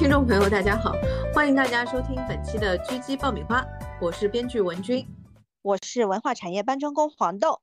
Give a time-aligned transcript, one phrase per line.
[0.00, 0.94] 位听众朋友，大家好，
[1.34, 3.62] 欢迎大家收听本期的狙击爆米花，
[4.00, 5.06] 我是编剧文君，
[5.60, 7.60] 我是文化产业搬砖工黄豆。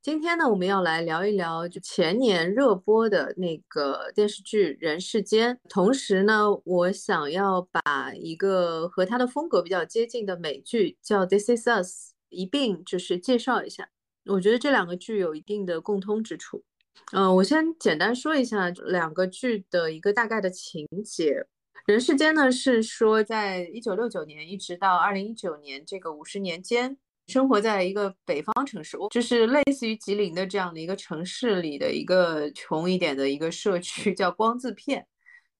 [0.00, 13.88] 今天呢，我们要来聊一聊就前年热播的那个电视剧《人世间》，同时呢，我想要把一个和它的风格比较接近的美剧叫《This Is Us》一并就是介绍一下。
[14.26, 16.62] 我觉得这两个剧有一定的共通之处。
[17.10, 21.32] 嗯，我先简单说一下两个剧的一个大概的情节。
[21.90, 26.96] 《人世间》呢是说，在一九六九年一直到二零一九年这个五十年间。
[27.26, 35.04] 生活在一个北方城市，就是类似于吉林的这样的一个城市里的一个穷一点的一个社区，叫光字片，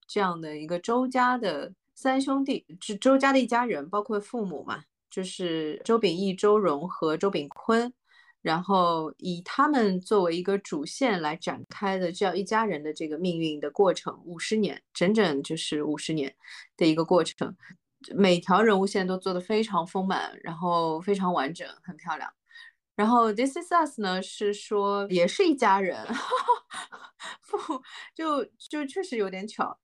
[0.07, 7.91] 这样的一个周家的三兄弟，是周家的一家人，包括父母嘛，就是周秉义、周荣和周秉坤，
[8.41, 16.35] 然后以他们作为一个主线来展开的这样一家人的这个命运的过程，五十年，整整就是五十年
[16.75, 17.55] 的一个过程。
[18.15, 22.27] 每条人物线都做得非常丰满，然后非常完整，很漂亮。
[22.95, 26.05] 然后 This Is Us 呢，是说也是一家人，
[27.41, 27.57] 父
[28.15, 29.79] 就就确实有点巧，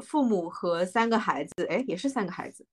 [0.00, 2.64] 父母和三个孩子，哎，也是三个孩子。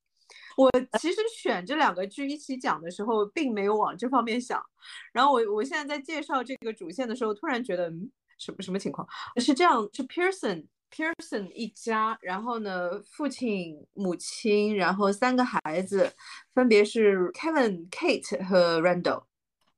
[0.58, 4.64] 我其实选这两个剧一起讲的时候，并没有往这方面想。
[5.12, 9.08] 然后我我现在在介绍这个主线的时候，突然觉得，嗯，什么什么情况？
[9.38, 10.66] 是这样，是 Pearson。
[10.92, 16.14] Pearson 一家，然后呢，父亲、母亲，然后三个孩子，
[16.54, 19.26] 分别是 Kevin、Kate 和 Randall，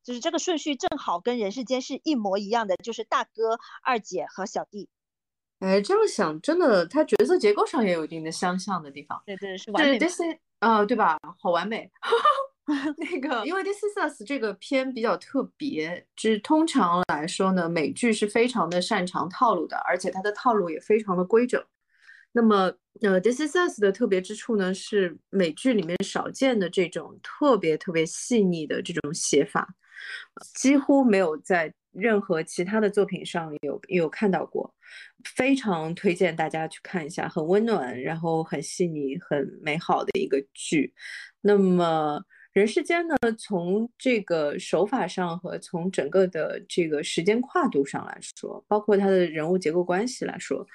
[0.03, 4.90] 就是这个顺序正好跟人世间是一模一样的，就是大哥、二姐和小弟。
[5.59, 9.22] 哎，这样想真的，它角色结构上也有一定的相像的地方。
[9.25, 9.97] 对对，是完美。
[9.97, 10.23] 这些
[10.59, 11.17] 啊，对吧？
[11.39, 11.90] 好完美。
[12.97, 21.63] 那个，因为《This Is Us》这个片比较特别，就是通常来说呢，美剧是非常的擅长套路的，而且它的套路也非常的规整。
[22.34, 22.66] 那么，
[23.01, 29.66] 呃，《This Is Us》的特别之处呢，是美剧里面少见的这种特别特别细腻的这种写法，
[30.56, 34.74] 几乎没有在任何其他的作品上有有看到过。
[35.36, 40.94] 非常推荐大家去看一下，很温暖，然后很细腻、很美好的一个剧。
[41.42, 42.24] 那么。
[42.53, 50.66] 人世间呢，从这个手法上和从整个的这个时间跨度上来说，包括它的人物结构关系来说，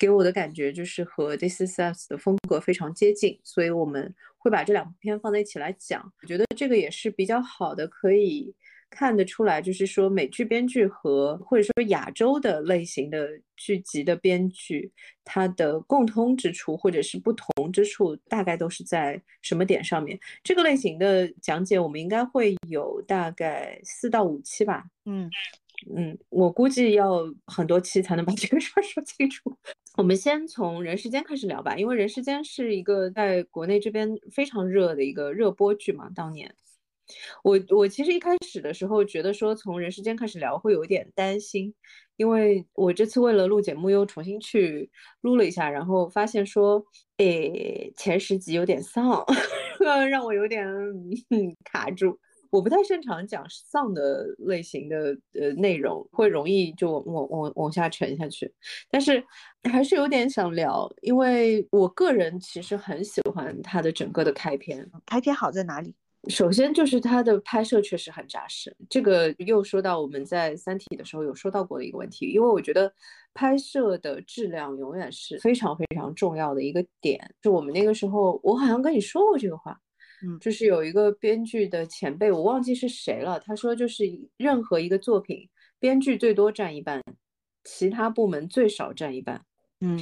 [0.00, 6.12] 给我的感觉就是和《This Is Us》的风格非常接近，所以我们会把这两部片放在一起来讲。
[6.22, 8.52] 我觉得这个也是比较好的，可以。
[8.90, 14.90] 看得出来，就是说美剧编剧和或者说亚洲的类型的剧集的编剧，
[15.24, 20.18] 它的共通之处或者是不同之处，大概都是在什么点上面？
[20.42, 24.84] 这个类型的讲解，我们应该会有大概四到五期吧。
[25.04, 25.30] 嗯
[25.94, 29.56] 嗯，我估计要很多期才能把 这个事儿说清楚。
[29.96, 36.54] 我们先从《人世间》开始聊吧，因为《人世间》是一个在国内这边非常热的一个热播剧嘛，当年。
[37.42, 41.74] 我我其实一开始的时候觉得说从人世间开始聊会有点担心，
[42.16, 46.84] 因为我这次为了录节目又重新去录了一下，然后发现说，
[47.18, 49.24] 诶前十集有点丧，
[50.10, 50.66] 让我有点
[51.30, 52.18] 嗯卡住。
[52.50, 58.50] 我不太擅长讲丧的类型的呃内容，会容易就往往往下沉下去。
[58.90, 59.22] 但是
[59.70, 64.90] 还是有点想聊，因为我个人其实很喜欢它的整个的开篇。
[65.04, 65.94] 开篇好在哪里？
[66.28, 72.92] 首先就是它的拍摄确实很扎实，这个又说到我们在《三体》的时候有说到过的一个问题，因为我觉得
[73.32, 77.34] 拍摄的质量永远是非常非常重要的一个点。
[77.40, 79.80] 就我们那个时候，我好像跟你说过这个话，
[80.22, 84.04] 嗯，就是有一个编剧的前辈，我忘记是谁了，他说就是
[84.36, 87.02] 任何一个作品，编剧最多占一半，
[87.64, 89.42] 其他部门最少占一半。
[89.80, 89.98] 嗯，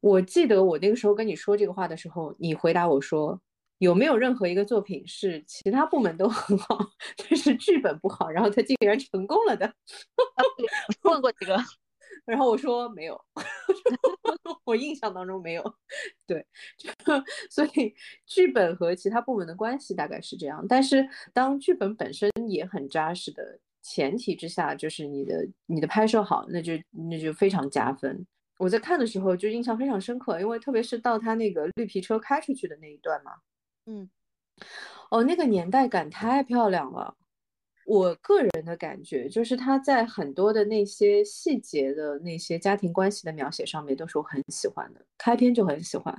[0.00, 3.40] 我记得我那个时候跟你说这个话的时候，你回答我说。
[3.78, 6.78] 有没有任何一个作品是其他部门都很好，
[7.16, 9.72] 但是剧本不好，然后他竟然成功了的？
[11.02, 11.56] 问过几个，
[12.26, 13.20] 然后我说没有，
[14.64, 15.74] 我印象当中没有。
[16.26, 16.44] 对，
[17.50, 17.94] 所以
[18.26, 20.64] 剧本和其他部门的关系大概是这样。
[20.68, 28.26] 但是当剧本本身也很扎实的前提之下，就是你的你的拍摄好，那就那就非常加分。
[28.58, 33.32] 我在看的时候就印象非常深刻，因为特别是到他那个绿皮车开出去的那一段嘛。
[33.90, 34.10] 嗯，
[35.10, 37.16] 哦，那个年代感太漂亮了。
[37.86, 45.00] 我个人的感觉就是他在很多的那些细节的那些家庭关系的描写上面都是我很喜欢的。
[45.16, 46.14] 开篇就很喜欢，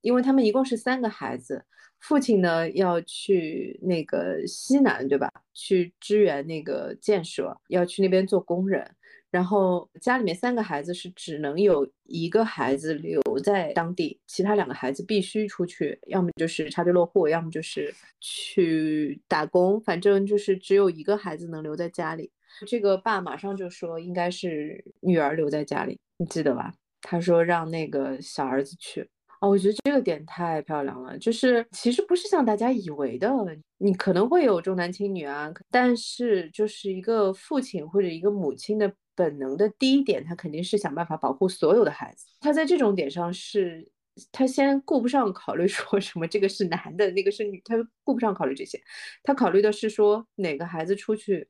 [0.00, 1.62] 因为他们一共是三个孩子，
[1.98, 5.30] 父亲呢要去那个西南，对吧？
[5.52, 8.96] 去支援那个建设，要去那边做工人。
[9.30, 22.30] 然后家里面三个孩子是只能有一个孩子留在当地，其他两个孩子必须出去，要么就是插队落户，要么就是去打工，反正就是只有一个孩子能留在家里。
[22.66, 26.74] 这个爸马上就说应该是女儿留在家里，你记得吧？
[27.00, 29.08] 他说让那个小儿子去。
[29.40, 33.30] 哦，我觉得这个点太漂亮了，就是其实不是像大家以为的，
[33.78, 42.26] 你可能会有重男轻女啊，但是就是一个父亲或者一个母亲的本能的第一点，他肯定是想办法保护所有的孩子。
[42.40, 43.90] 他在这种点上是，
[44.32, 48.80] 他先顾不上考虑说什么这个是男的，那个是女，他顾不上考虑这些，
[49.22, 51.48] 他考虑的是说哪个孩子出去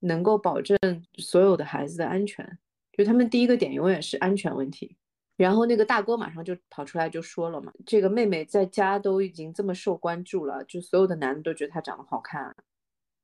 [0.00, 0.78] 能够保证
[1.18, 2.58] 所有的孩子的安全，
[2.92, 4.96] 就他们第一个点永远是安全问题。
[5.36, 12.54] 然后那个大哥马上就跑出来就说了嘛，这个妹妹在家都已经这么受关注了，就所有的男的都觉得她长得好看，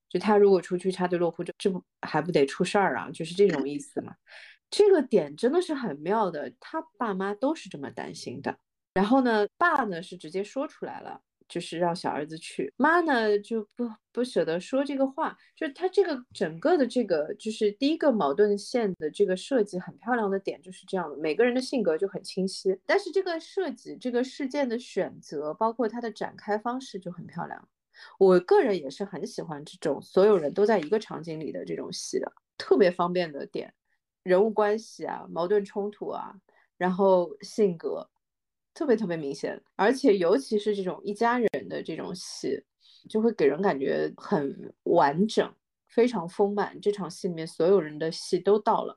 [0.09, 3.11] 就他如果出去插队落户，这这不还不得出事儿啊？
[3.13, 4.15] 就是这种意思嘛。
[4.71, 8.57] 这个点真的是很妙的，他爸妈都是这么担心的。
[8.95, 11.21] 然后呢，爸呢是直接说出来了。
[11.49, 27.69] 就是让小儿子去，妈呢就不不舍得说这个话，就是他这个整个的这个就是第一个矛盾线的这个设计很漂亮的点就是这样的，每个人的性格就很清晰，但是这个设计这个事件的选择，包括它的展开方式就很漂亮。
[28.19, 33.73] 我个人也是很喜欢这种所有人都在一个场景里的这种戏的，特别方便的点，
[34.23, 36.35] 人物关系啊，矛盾冲突啊，
[36.77, 38.09] 然后性格。
[38.75, 42.63] 特别特别明显，而且尤其是这种一家人的这种戏，
[43.09, 45.51] 就会给人感觉很完整，
[45.89, 46.79] 非常丰满。
[46.83, 48.95] 这场戏里面所有人的戏都到了。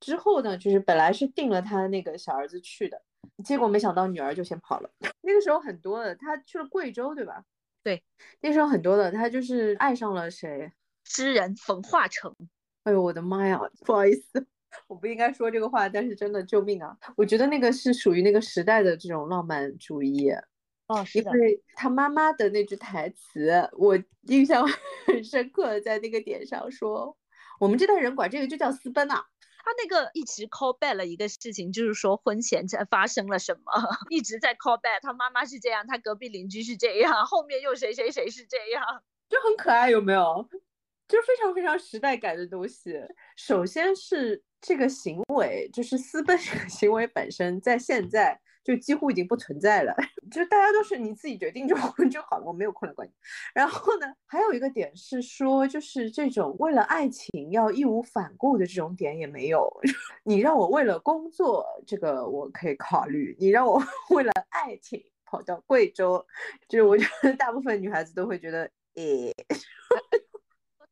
[0.00, 3.00] 之后呢，就是本来是定了他那个小儿子去的，
[3.44, 4.90] 结果没想到女儿就先跑了。
[5.22, 7.44] 那个时候很多的，他去了贵州，对吧？
[7.82, 8.02] 对，
[8.40, 10.72] 那时候很多的，他就是爱上了谁？
[11.04, 12.34] 诗人冯化成。
[12.84, 14.46] 哎呦我的妈呀，不好意思。
[14.86, 16.96] 我不应该说这个话，但是真的救命啊！
[17.16, 20.30] 我觉得那个是属于那个时代的这种浪漫主义。
[20.86, 21.32] 哦，是的。
[21.32, 23.98] 因为他妈妈的那句台词，我
[24.28, 24.64] 印象
[25.06, 27.16] 很深刻，在那个点上说，
[27.58, 29.24] 我们这代人管这个就叫私奔呐。
[29.64, 33.72] 他那个一直 call back 了一个事情，就是说婚前在发生了什么，
[34.10, 35.00] 一直在 call back。
[35.02, 38.84] 他妈妈是这样，他隔壁邻居是这样，后面又谁谁谁是这样，
[39.28, 40.48] 就很可爱，有没有？
[41.08, 42.94] 就非常非常时代感的东西。
[43.36, 44.42] 首先是。
[44.62, 49.94] 这个行为就是私奔这个行为本身，在现在就几乎已经不存在了，
[50.30, 51.74] 就大家都是你自己决定就
[52.10, 53.12] 就好了，我没有空来管你。
[53.54, 59.70] 然后呢，还有一个点是说，就是这种为了爱情要义无反顾的这种点也没有。
[60.24, 66.24] 你让我为了工作，这个我可以考虑；你让我为了爱情跑到贵州，
[66.68, 69.32] 就是我觉得大部分女孩子都会觉得，诶。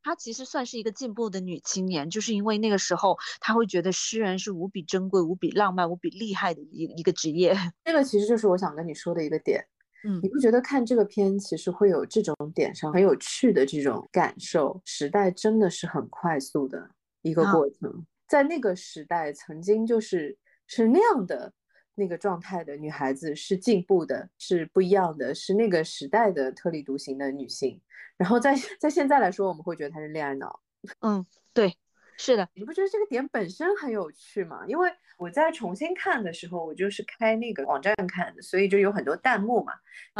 [0.02, 7.54] 她其实算是一个进步的女青年，就是因为那个时候她会觉得诗人是无比珍贵、无比浪漫、无比厉害的一一个职业。
[7.84, 9.64] 这个其实就是我想跟你说的一个点。
[10.04, 14.80] 嗯，你不觉得看这个片其实会有这种点上很有趣的这种感受？
[14.84, 16.88] 时代真的是很快速的
[17.22, 21.52] 一个过程，在那个时代曾经就是是那样的
[21.98, 27.81] 那个状态的女孩子是进步的，是不一样的，是那个时代的特立独行的女性。
[28.17, 30.60] 然后在在现在来说，我们会觉得她是恋爱脑。
[31.00, 31.76] 嗯，对，
[32.17, 32.48] 是的。
[32.55, 34.64] 你不觉得这个点本身很有趣吗？
[34.67, 34.88] 因为
[35.19, 39.72] 我在重新看的时候，我就是开那个网站看的，所以就有很多弹幕嘛，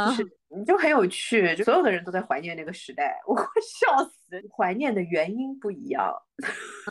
[0.05, 4.13] 就是你就很有趣，就所有的人都在怀念那个时代，我会笑死。
[4.55, 6.13] 怀念的原因不一样，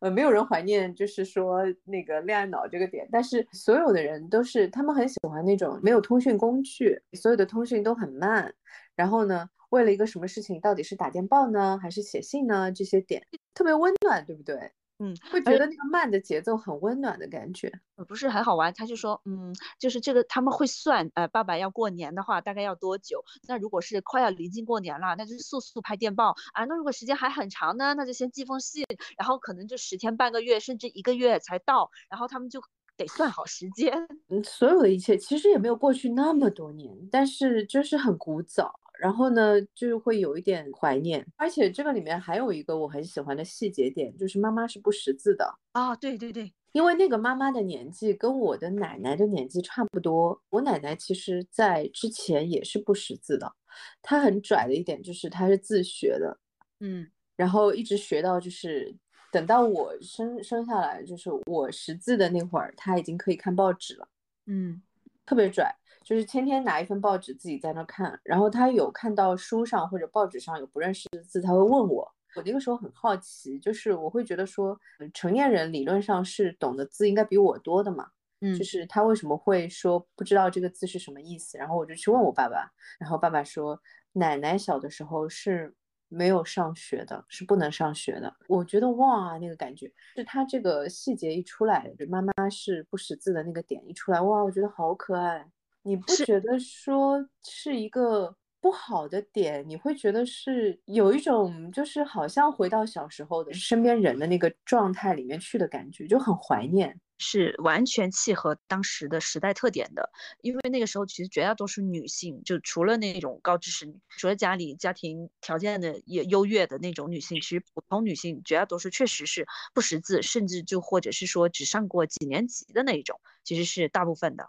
[0.00, 8.54] 呃，没有人怀念，就是说那个恋爱脑这个点，但是所有的人都是他们很喜欢那种没有通讯工具，所有的通讯都很慢，
[8.94, 9.48] 然后呢？
[9.70, 12.72] 为了一个什么事情，到底是打电报呢，还是写信呢？
[12.72, 14.72] 这些点特别温暖，对不对？
[15.00, 17.72] 嗯，会觉得那个慢的节奏很温暖的感觉。
[18.06, 18.72] 不是很好玩？
[18.74, 23.24] 他就说，嗯，就是这个他们会算，呃，爸爸要过年的话，大概要多久？
[23.46, 26.64] 那如果是快要临近过年了，那就是速速拍电报啊。
[26.64, 28.84] 那如果时间还很长呢，那就先寄封信，
[29.16, 32.60] 然后可能就十天半个月，甚至一个月才到，然后他们就
[32.96, 34.06] 得算好时间。
[34.28, 38.80] 嗯，所有的一切其实也没有过去那么多年，但是就是很古早。
[38.98, 45.54] 然后呢，就会有一点怀念，而且这个里面还有一个我很喜欢的细节点，就是妈妈是不识字的。
[45.72, 53.54] 啊，对对对，因为那个妈妈的年纪跟我的奶奶的年纪差不多，我奶奶其实在之前也是不识字的，
[54.02, 56.36] 她很拽的一点就是她是自学的，
[56.80, 58.92] 嗯，然后一直学到就是
[59.30, 64.08] 等到我生生下来，就是我识字的那会儿，她已经可以看报纸了，
[64.46, 64.82] 嗯，
[65.24, 65.72] 特别拽。
[66.08, 72.10] 就是天天拿一份报纸自己在那看，然后他有看到书上或者报纸上有不认识的字，他会问我。
[72.34, 74.74] 我那个时候很好奇，就是我会觉得说，
[75.12, 78.08] 成年人理论上是懂的字应该比我多的嘛，
[78.40, 81.58] 嗯，就是他为什么会说不知道这个字是什么意思？
[81.58, 83.78] 然后我就去问我爸爸，然后爸爸说，
[84.12, 85.74] 奶奶小的时候是
[86.08, 88.34] 没有上学的，是不能上学的。
[88.46, 95.46] 我觉得哇，那个感觉是他这个细节一出来，就妈妈是不识字的那个点一出来，哇，我觉得好可爱。
[95.88, 98.36] 你不觉得说是一个？
[98.60, 110.10] 不好的点，你会觉得是有一种就是好像回到小时候的身边人的那个状态里面去的感觉，就很怀念，是完全契合当时的时代特点的。
[110.40, 124.48] 因为那个时候其实绝大多数女性，就除了那种高知识，除了家里家庭条件的也优越的那种女性，其实普通女性绝大多数确实是不识字，甚至就或者是说只上过几年级的那一种，其实是大部分的。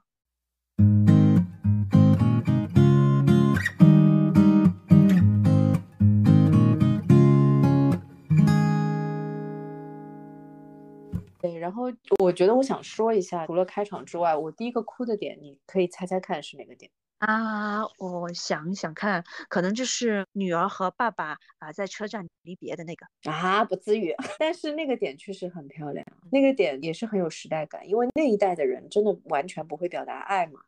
[11.70, 11.84] 然后
[12.18, 17.86] 我觉得我想说一下，除了开场之外，我第一个哭的点，你可以猜猜看是哪个点啊？
[18.00, 24.16] 我想想看，可能就是女儿和爸爸啊在车站离别的那个啊，不至于。
[24.40, 30.62] 但是那个点确实很漂亮，那个点也是很有时代感，因为那一代的人真的完全不会表达爱嘛。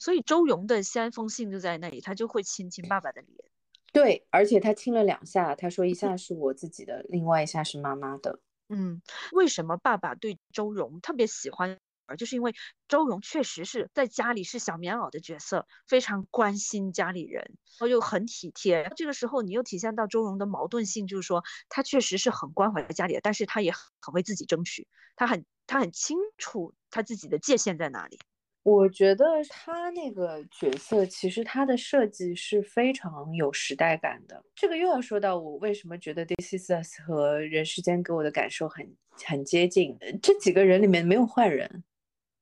[0.00, 3.50] 所以周荣的三封信就在那里，他就会亲亲爸爸的脸。
[3.92, 8.40] 对，而且他亲了两下，他说一 下是我自己的，另外一下是妈妈的。
[8.70, 9.00] 嗯，
[9.32, 11.78] 为什么爸爸对周荣特别喜欢？
[12.08, 12.54] 而就是因为
[12.86, 18.92] 周荣确实是在家里是小棉袄的角色，非常关心家里人，然后又很体贴。
[18.96, 28.18] 这个时候你又体现到周荣的矛盾性，就是说他确实是很关怀家里的，但是他也很为自己争取，他很他很清楚他自己的界限在哪里。
[28.66, 34.44] 我觉得他那个角色其实他的设计是非常有时代感的。
[34.56, 38.84] 这个又要说到我为什么觉得《This Is Us》和人世间给我的感受很
[39.24, 39.96] 很接近。
[40.20, 41.84] 这几个人里面没有坏人，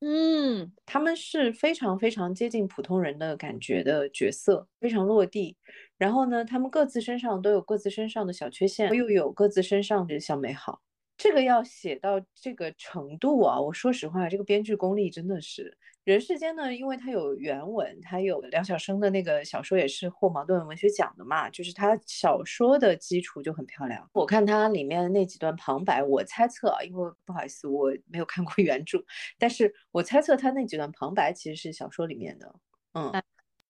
[0.00, 5.58] 嗯，他们是非常非常接近普通人的感觉的角色，非常落地。
[5.98, 10.80] 然后呢，他们各自身上都有各自身上的小缺陷，又有各自身上的小美好。
[11.16, 15.76] 这个要写到这个程度啊，我说实话，这个编剧功力真的是。
[16.02, 24.06] 人世间呢，因为它有原文，它有梁晓声的那个小说也是获茅盾文学奖的嘛，就是它小说的基础就很漂亮。
[24.12, 29.02] 我看它里面那几段旁白，我猜测啊，因为不好意思，我没有看过原著，
[29.38, 32.54] 但是我猜测它那几段旁白其实是小说里面的。
[32.92, 33.10] 嗯，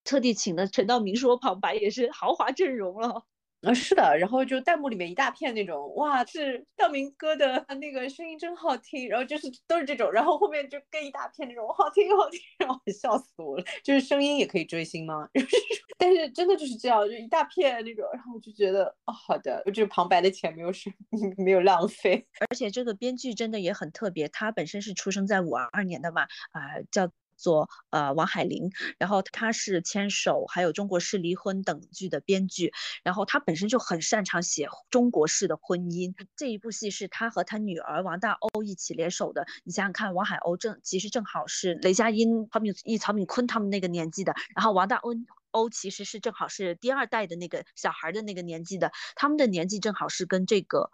[0.02, 3.24] 特地请的陈道明说旁白也是豪华阵容了。
[3.64, 15.28] 啊，是的，然后就弹幕里面一大片那种，哇，是道明哥的那个声音真好听，然后就是都是这种，然后后面就跟一大片那种好听好听，然后笑死我了，就是声音也可以追星吗？
[15.98, 20.92] 但是真的就是这样，就一大片那种，然后我就觉得，哦，好的，就是旁白的钱没有是
[21.38, 27.10] 没有浪费，而且这个编剧真的也很特别，他本身是出生在五二年的嘛，啊，叫。
[27.36, 32.72] 做呃王海玲，然后他是牵手还有中国式离婚等剧的编剧，
[33.02, 36.14] 然后他本身就很擅长写中国式的婚姻。
[36.36, 39.46] 这一部戏是他和他女儿王大欧一起联手的。
[39.64, 45.12] 你想想看，王海鸥正其实正好是雷佳音、曹敏、曹敏坤他们那个年纪的，然后王大欧
[45.50, 50.90] 欧其实是正好是第二代的那个小孩的那个年纪的，他们的年纪正好是跟这个。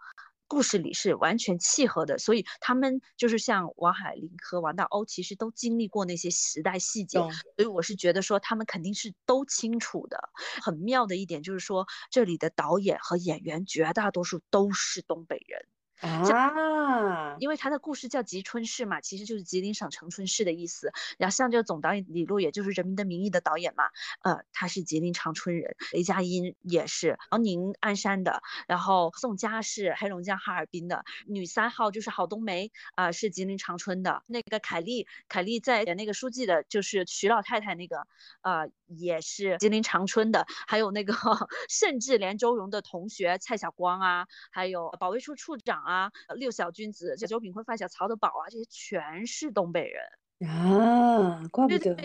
[0.51, 10.29] 故事里是完全契合的，所以他们就是像王海林和王大欧，其实都经历过那些时代细节，所以我是觉得说他们肯定是都清楚的。
[10.61, 15.65] 很妙的一点就是说，这里的导演和演员绝大多数都是东北人。
[16.01, 20.91] 啊，因为他的故事叫吉春市嘛，其实就是吉林省长春市的意思。
[21.17, 23.83] 然后像这个总导演李路，也就是《人民的名义》的导演嘛，
[24.23, 25.75] 呃，他是吉林长春人。
[25.93, 28.41] 雷佳音也是辽宁鞍山的。
[28.67, 31.05] 然后宋佳是黑龙江哈尔滨的。
[31.27, 34.23] 女三号就是郝冬梅啊，是吉林长春的。
[34.25, 38.07] 那个凯丽，凯丽在演那个书记的，就是徐老太太那个，
[38.41, 40.45] 呃，也是吉林长春的。
[40.67, 41.13] 还有那个，
[41.69, 46.11] 甚至连周荣的同学蔡晓光啊，还有保卫处处长啊。
[46.27, 51.95] 啊，六小君子，这九品昆发小曹德宝啊，这些全是东北人啊，怪不得，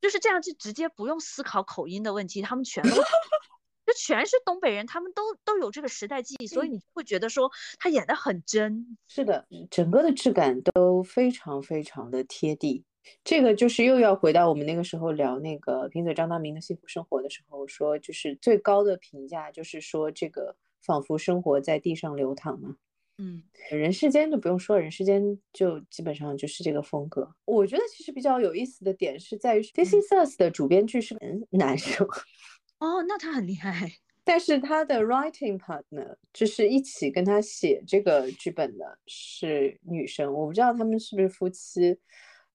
[0.00, 2.90] 就是这样，就直接不用思考口音的问题，他们全都，
[3.86, 8.96] 就全是东北人，他们都都有这个时代记忆，所以你会觉得说他演的很真。
[9.08, 12.84] 是的，整个的质感都非常非常的贴地。
[13.24, 22.76] 这个就是又要回到我们那个时候聊那个贫嘴张大民的幸福生活的时候，说就是最高的评价就是说这个仿佛生活在地上流淌嘛。
[23.18, 27.34] 嗯，人世间就不用说，人世间就基本上就是这个风格。
[27.46, 31.20] 我觉得其实比较有意思的点是在于《This Is Us》的主编剧是个
[31.52, 32.06] 男生。
[32.78, 33.90] 哦，那他很厉害。
[34.22, 41.96] 但是他的 writing partner 就是一起跟他写这个剧本的是女生，我不知道他们是不是夫妻，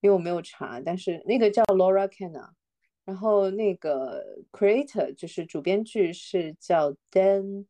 [0.02, 0.78] 因为我没有查。
[0.78, 2.50] 但是那个叫 Laura Kenna，
[3.06, 7.64] 然后那个 creator 就是主编剧是叫 Dan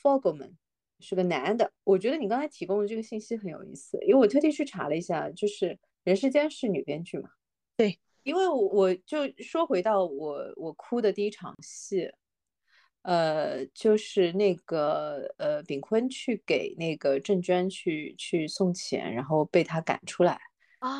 [0.00, 0.52] Fogelman，
[1.00, 1.72] 是个男的。
[1.82, 5.70] 我觉得你刚才提供的这个信息很有意思，因为我特地去查了一下，就是
[6.04, 7.30] 《人世间》是女编剧嘛？
[7.76, 12.08] 对，因为我就说回到我我哭的第一场戏。
[13.02, 20.38] 呃，就是那个呃，炳坤去给那个郑娟去去送钱，然后被他赶出来，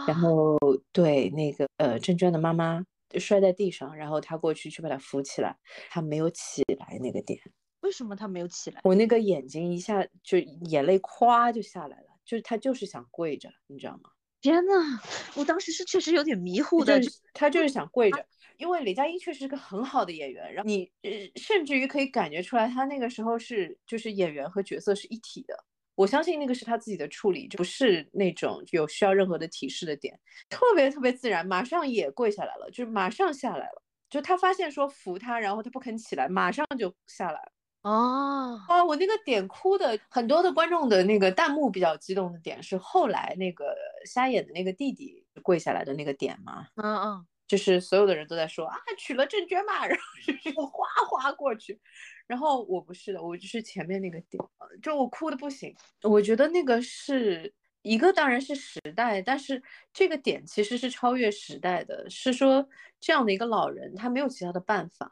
[0.07, 0.57] 然后
[0.93, 2.85] 对那个呃郑娟的妈妈
[3.19, 5.57] 摔在地上，然后他过去去把她扶起来，
[5.91, 7.41] 她没有起来那个点，
[7.81, 8.81] 为什么她没有起来？
[8.85, 14.11] 我那个眼睛一下就眼泪咵就下来了，就是她就是想跪着，你知道吗？
[14.41, 15.01] 天呐，
[15.35, 17.01] 我当时是确实有点迷糊的，
[17.35, 18.25] 他就是想跪着。
[18.59, 25.65] 因为雷佳音确实是个很好的演员，然后你呃甚至于可以感觉出来，他那个时候是就是演员和角色是一体的。
[25.99, 30.17] 我相信那个是他自己的处理，就不是那种有需要任何的提示的点，
[30.49, 33.83] 特别特别自然，马上也跪下来了，就是马上下来了。
[34.09, 37.53] 就他发现说扶他，然后他不肯起来，马上就下来了。
[37.83, 43.75] 哦，哇，我那个点哭的，很多的观众的那个弹幕比较激动的点是后来那个
[44.07, 46.69] 瞎眼的那个弟弟跪下来的那个点嘛？
[46.77, 47.27] 嗯嗯。
[47.49, 51.81] 就是所有的人都在说啊，娶了郑娟嘛， 然后就是哗哗过去，
[52.27, 54.41] 然后我不是的，我就是前面那个点，
[54.83, 55.75] 就我哭的不行。
[56.03, 57.53] 我觉得那个是
[57.83, 59.63] 一个，当然是时代，但是
[59.93, 62.69] 这个点其实是超越时代的，是说
[63.01, 65.11] 这样的一个老人，他没有其他的办法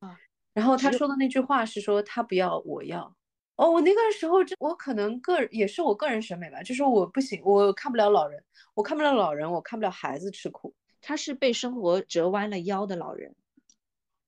[0.00, 0.20] 啊。
[0.52, 3.16] 然后他说的那句话是说他不要，我要。
[3.56, 8.44] 哦，我那个时候，我可能个人也是我个人审美吧，就是我不行，我看不了老人，
[8.74, 10.74] 我看不了老人，我看不了孩子吃苦。
[11.06, 13.32] 他是被生活折弯了腰的老人，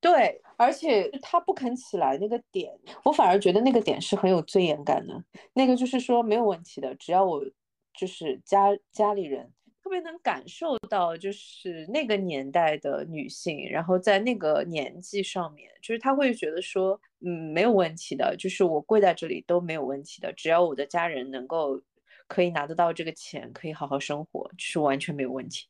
[0.00, 2.72] 对，而且他不肯起来那个点，
[3.02, 5.24] 我反而觉得那个点是很有尊严感的。
[5.54, 7.44] 那个就是说没有问题的，只要我
[7.92, 21.82] 就是家家里人特别能感受到，就是那个年代的女性，然后在那个年纪上面，就是他会觉得说，嗯，没有问题的，就是我跪在这里都没有问题的，只要我的家人能够
[22.28, 25.66] 可以拿得到这个钱，可以好好生活，是完全没有问题。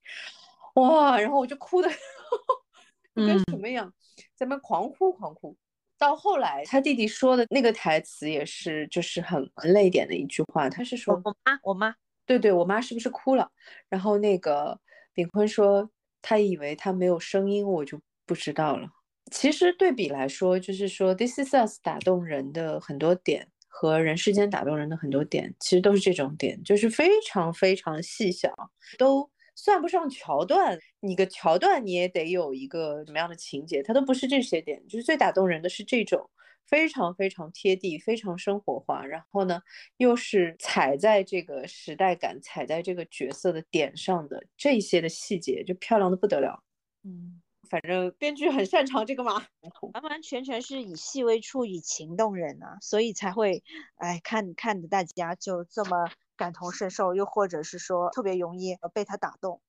[0.74, 1.88] 哇，然后我就哭的
[3.14, 3.92] 跟什么样，
[4.37, 5.57] 在那狂哭狂哭。
[5.98, 10.70] 到后来，他弟弟说的那个台词也是，就是很很泪点的一句话。
[10.70, 11.92] 他是说：“我妈，我妈，
[12.24, 13.50] 对对，我妈是不是哭了？”
[13.90, 14.78] 然后那个
[15.12, 15.90] 炳坤说
[16.22, 18.88] ：“他以为他没有声音，我就不知道了。”
[19.33, 28.54] 其实对比来说，就是说《This Is Us》打动人的很多点和《人世间》打动人的很多点，其实都是这种点，就是非常非常细小，
[28.96, 29.28] 都。
[29.61, 36.31] 算不上桥段，你个桥段你也得有一个什么样的情节，它都不是这些点，就是最打动人的是这种
[36.64, 39.61] 非常非常贴地、非常生活化，然后呢
[39.97, 46.62] 又是踩在这个时代感、踩在这个角色的点上的这些的细节，就漂亮的不得了。
[47.03, 49.44] 嗯，反正编剧很擅长这个嘛，
[49.94, 53.64] 完完全全是以细微处以情动人啊，所以才会
[53.97, 56.09] 哎看看的大家就这么。
[56.38, 59.61] 感同身受，又或者是说特别容易被他打动。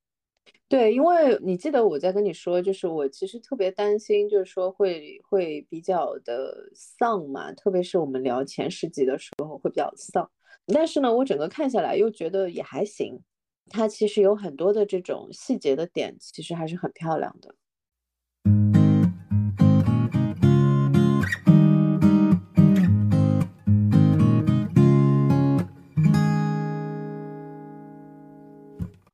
[0.67, 10.29] 对，因为你记得我在跟你说，就是我其实特别担心，就是说会会比较的丧嘛，特别是我们聊前十集的时候会比较丧。
[10.67, 13.19] 但是呢，我整个看下来又觉得也还行，
[13.69, 17.55] 它其实有很多的这种细节的点，其实还是很漂亮的。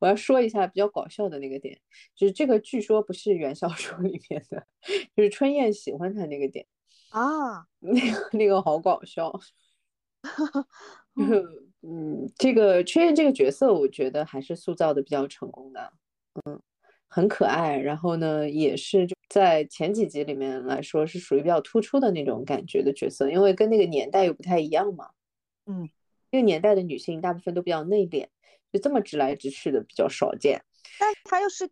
[0.05, 1.75] 我要说一下比较搞笑的那个点，
[2.15, 4.63] 就是这个据说不是原小说里面的，
[5.17, 6.63] 就是春燕喜欢他那个点
[7.09, 9.33] 啊，那个那个好搞笑。
[11.81, 15.93] 嗯，这个春燕这个角色，我觉得还是塑造的比较成功的，
[16.45, 16.61] 嗯，
[17.07, 25.09] 很可爱，然后呢，也是就在前几集里面来说是属于比较突出的那种感觉的角色，因为跟那个年代又不太一样嘛，
[25.65, 25.89] 嗯，
[26.29, 28.27] 那个年代的女性大部分都比较内敛。
[28.75, 30.61] 就这么直来直去的比较少见，
[30.99, 31.69] 但他又是，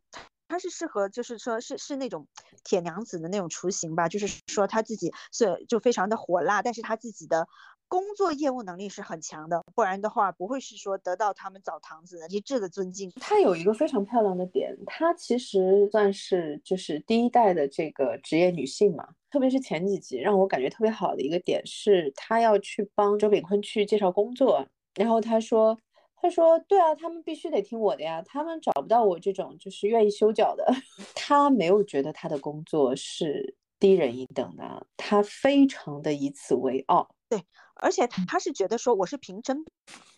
[0.47, 2.25] 他是适合，就是说是是那种
[2.63, 7.45] 铁娘子的那种雏形吧，就是说他自己是就非常的火辣，但是他自己的
[7.89, 13.11] 工作业务能力是很强的，不然的话不会是说得到他们澡堂子的一致的尊敬。
[13.19, 24.65] 他有一个非常漂亮的点，她其实算是就是第一代的这个职业女性嘛，特别是前几集让我感觉特别好的一个点是，她要去帮周炳坤去介绍工作。
[24.95, 25.77] 然后他说。
[26.23, 30.65] 他说：“对啊，他们必须得听我的呀，他们找不到我这种就是愿意修脚的。
[31.13, 37.13] 他没有觉得他的工作是低人一等的，他非常的以此为傲。
[37.27, 37.43] 对，
[37.75, 39.65] 而且他是觉得说我是凭真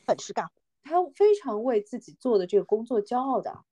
[0.06, 0.46] 本事干，
[0.84, 3.64] 他非常为自己做的这个工作骄傲的。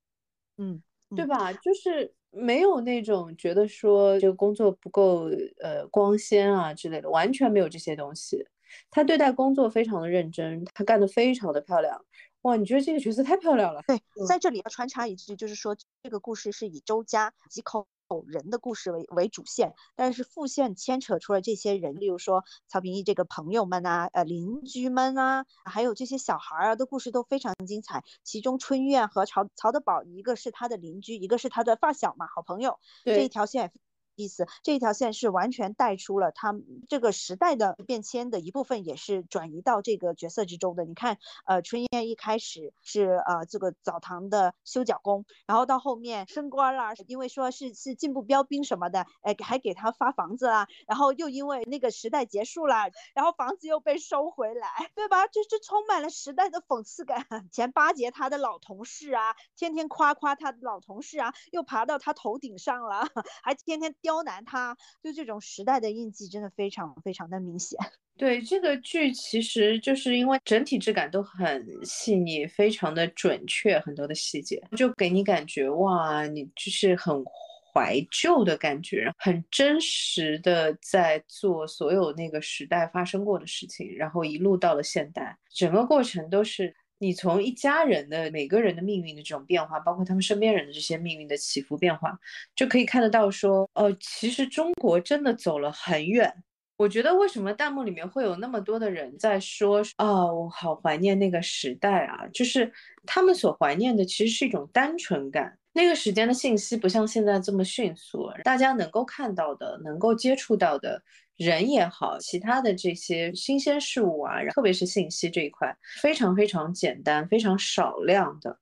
[0.56, 0.82] 嗯，
[1.14, 1.52] 对吧？
[1.52, 5.30] 就是没有那种觉得说这个工作不够
[5.62, 8.44] 呃光鲜啊之类的，完全没有这些东西。
[8.90, 12.04] 他对待工作非常的认真，他干得非常的漂亮。”
[12.42, 13.80] 哇，你觉得这个角色太漂亮了？
[13.86, 17.86] 对，在这里要穿插一句，就是说这个故事是以周家几口
[18.26, 28.04] 人的故事为为主线，但是副线牵扯出了这些人，例如说曹平义这个朋友们啊，呃，邻居们啊，还有这些小孩儿啊的故事都非常精彩。
[28.22, 33.72] 其中春院和曹曹德宝，一个是他的邻居，一个是他的发小嘛，好朋友，这一条线。
[34.16, 36.54] 意思，这一条线是完全带出了他
[36.88, 40.84] 这个时代的变迁的一部分，也是转移到这个角色之中的。
[40.84, 52.76] 你看，呃，春燕一开始是呃这个澡堂的修脚工，然后到后面升官了，因为说是是进步标兵什么的，哎，还给他发房子啦，然后又因为那个时代结束了，
[53.14, 55.26] 然后房子又被收回来， 对吧？
[55.26, 57.26] 这这充满了时代的讽刺感。
[57.50, 63.08] 前巴结他的老同事啊，天天夸夸他的老同事啊，又爬到他头顶上了，
[63.42, 63.92] 还天天。
[64.04, 67.78] 刁难他，就这种时代的印记真的非常非常的明显。
[68.18, 77.24] 对这个剧，其实就是因为整体质感都很细腻，非常的准确，很多的细节就给你感觉哇，你就是很
[77.72, 86.76] 怀旧的感觉，很真实的在做所有那个时代发生过的事情，然后一路到了现代，整个过程都是。
[87.04, 92.18] 你从一家人的每个人的命运的这种变化，包括他们身边人的这些命运的起伏变化，
[92.56, 96.32] 就可以看得到说，哦，其实中国真的走了很远。
[96.76, 102.72] 我觉得为什么弹幕里面会有那么多的人在说，啊，我好怀念那个时代啊，就是
[103.06, 105.58] 他们所怀念的其实是一种单纯感。
[105.74, 111.02] 那个时间的信息不像现在这么迅速，大家能够看到的、能够接触到的。
[111.36, 118.56] 人也好，其他的这些新鲜事物啊，特别是信息这一块，非常非常简单，非常少量的。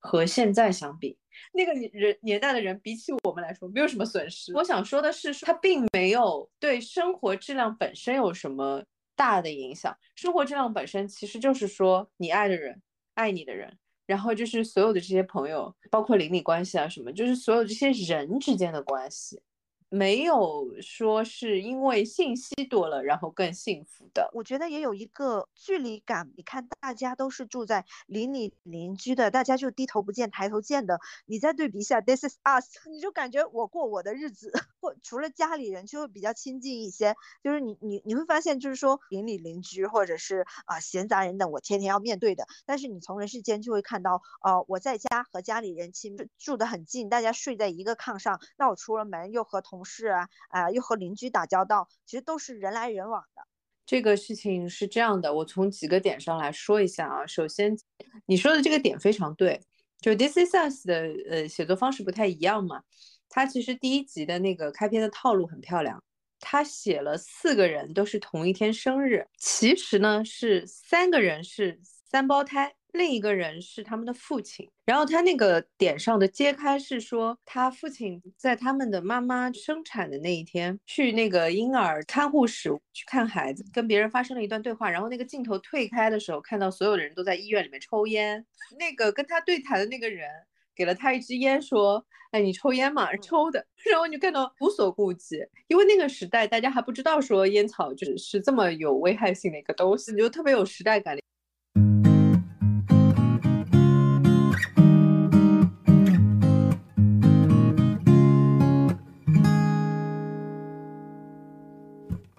[0.00, 1.16] 和现在相比，
[1.52, 4.52] 那个人年代的人比起我们来说，没有什么损失。
[4.56, 8.82] 我想说的是，他并没有对生活质量本身有什么
[9.14, 9.96] 大的影响。
[10.16, 12.82] 生活质量本身其实就是说，你爱的人，
[13.14, 19.42] 爱你的人，然后就是所有的这些朋友，包括邻里关系啊什么，就是所有这些人之间的关系。
[19.88, 24.28] 没有说是因为信息多了，然后更幸福的。
[24.34, 26.32] 我觉得也有一个距离感。
[26.36, 30.98] 你看，大家都是住在邻里邻居的，大家就低头不见抬头见的。
[31.26, 37.14] 你再对比一下《This Is Us》，你就感觉我过我的日子，或除了家里人就会比较亲近一些。
[37.44, 42.46] 就是你你你会发现，就是说邻里邻居或者是啊闲杂人等，我天天要面对的。
[42.64, 48.40] 但是你从人世间就会看到，呃，我在家和家里人亲住得很近，大家睡在一个炕上。
[48.58, 53.42] 那我出了门又和同同事啊，啊，又和邻居打交道，其实都是人来人往的。
[53.84, 57.26] 这个事情是这样的，我从几个点上来说一下啊。
[57.26, 57.76] 首先，
[58.24, 59.60] 你说的这个点非常对，
[60.00, 62.82] 就 This Is Us 的呃写作方式不太一样嘛。
[63.28, 66.02] 它其实第一集的那个开篇的套路很漂亮，
[66.40, 72.74] 他写了四个人都是同一天生日，其实呢是三个人是三胞胎。
[72.96, 88.44] 另一个人是他们的父亲，然后他那个点上的揭开是说，他父亲在他们的妈妈生产的那一天去那个婴儿看护室去看孩子，跟别人发生了一段对话，然后那个镜头退开的时候，看到所有的人都在医院里面抽烟，
[88.78, 90.28] 那个跟他对谈的那个人
[90.74, 93.14] 给了他一支烟，说，哎，你抽烟嘛？
[93.16, 95.36] 抽的，然后你就看到无所顾忌，
[95.68, 101.16] 因为那个时代大家还不知道说烟草就是这么有危害性的一个东西，你就特别有时代感。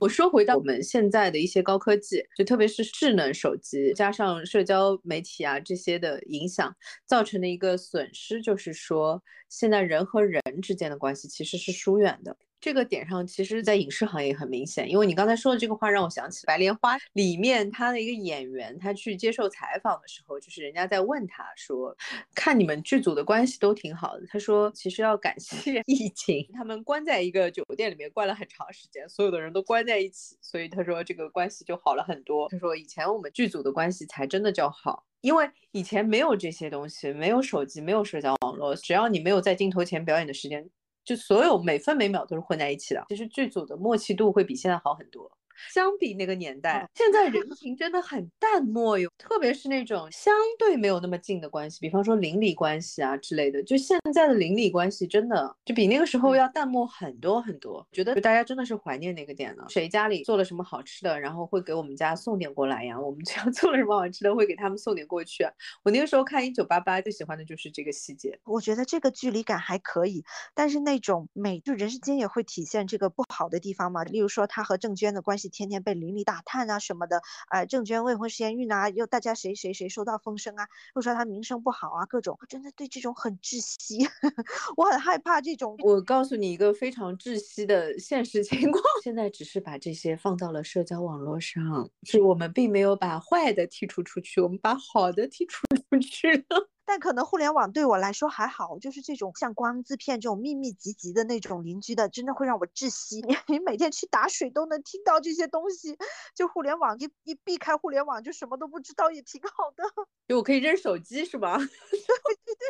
[0.08, 6.74] 我说回到我们现在的一些高科技，就特别是智能手机加上社交媒体啊这些的影响，
[7.06, 12.38] 造成的一个损失，就是说现在人和人之间的关系其实是疏远的。
[12.60, 21.96] 这个点上，其实，在影视行业很明显，因为你刚才说的这个话，让我想起《白莲花》里面他的一个演员，他去接受采访的时候，就是人家在问他说
[22.34, 32.50] ：“看你们剧组的关系都挺好的。”他说：“其实要感谢 疫情，他们关在一个酒店里面关了很长时间，所有的人都关在一起，所以他说这个关系就好了很多。
[32.50, 40.67] 他说以前我们剧组的关系才真的叫好，因为以前没有这些东西，没有手机，没有社交网络，只要你没有在镜头前表演的时间。”
[41.08, 45.32] 就所有每分每秒都是混在一起的，其实剧组的默契度会比现在好很多。
[45.72, 53.62] 相比那个年代，现在人情真的很淡漠哟，特别是那种相对没有那么近的关系，比方说邻里关系啊之类的。
[53.63, 57.86] 就现在的邻里关系，真的就比那个时候要淡漠很多很多。
[57.91, 59.65] 觉得大家真的是怀念那个点了。
[59.70, 63.00] 谁家里做了什么好吃的，然后会给我们家送点过来呀？
[63.00, 65.43] 我们家 做了什么好吃的，会给他们送点过去。
[65.84, 68.39] 我那个时候看《一九八八》，最喜欢的就是这个细节。
[68.46, 74.04] 我觉得这个距离感还可以，但是那种美，就人世间也会体现这个不好的地方嘛。
[74.04, 77.22] 例如说他和郑娟的关系，天天被邻里打探啊什么的。
[77.50, 84.08] 呃，郑娟未婚先孕啊，又大家谁谁谁收到风声啊，又说他名声不好啊，各种，真的对这种很窒息。
[84.78, 85.76] 我很害怕这种。
[85.80, 95.67] 我告诉你一个非常窒息的现实情况， 现在只是把这些放到了社交网络上，是我们并没有把坏的剔除出去，我们把好的剔除
[96.00, 96.46] 去的。
[96.88, 103.20] 但可能互联网对我来说还好，就是这种像光字片这种密密集集的那种邻居的，真的会让我窒息。
[103.48, 105.98] 你每天去打水都能听到这些东西，
[106.34, 109.84] 就互联网一一避开互联网就什么都不知道，也挺好的。
[110.30, 111.58] 就我可以扔手机是吧？
[111.58, 112.66] 对对对，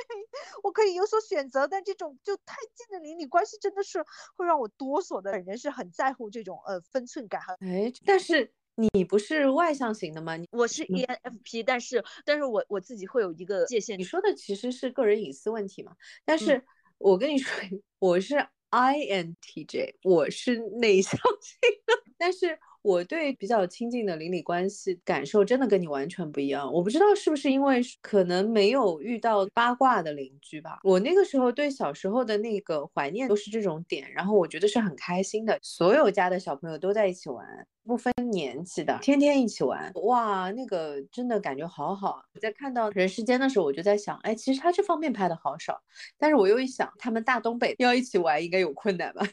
[0.63, 4.03] 我可以有所选择，但这种就太近的邻里关系真的是
[4.35, 5.31] 会让我哆嗦的。
[5.31, 7.39] 本人是很在乎这种呃分寸感。
[7.59, 8.51] 哎，但是。
[8.93, 10.37] 你不是外向型的吗？
[10.51, 13.97] 我是 ENFP，但是但是我我自己会有一个界限。
[13.97, 15.93] 你说的其实是个人隐私问题嘛？
[16.23, 16.63] 但是
[16.97, 17.51] 我跟你说，
[17.99, 18.35] 我是
[18.69, 22.57] INTJ，我是内向型的， 但是。
[22.83, 26.71] 我对比较亲近的邻里关系感受真的跟你完全不一样。
[26.71, 30.79] 我不知道是不是因为可能没有遇到八卦的邻居吧。
[30.83, 35.59] 我那个时候对小时候的那个怀念都是这种点，然后我觉得是很开心的。
[35.61, 37.45] 所有家的小朋友都在一起玩，
[37.87, 42.21] 不分年纪的，天天一起玩，哇，那个真的感觉好好。
[42.41, 45.81] 在看到人世间的时候，我就在想，哎，其实他这方面拍的好少。
[46.17, 49.25] 但是我又一想，他们大东北要一起玩应该有困难吧？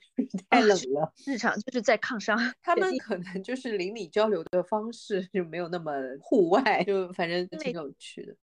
[0.48, 3.42] 太冷了，日常就是在炕上， 他们可能。
[3.42, 8.34] 就是邻里交流的方式就没有那么户外，就反正挺有趣的。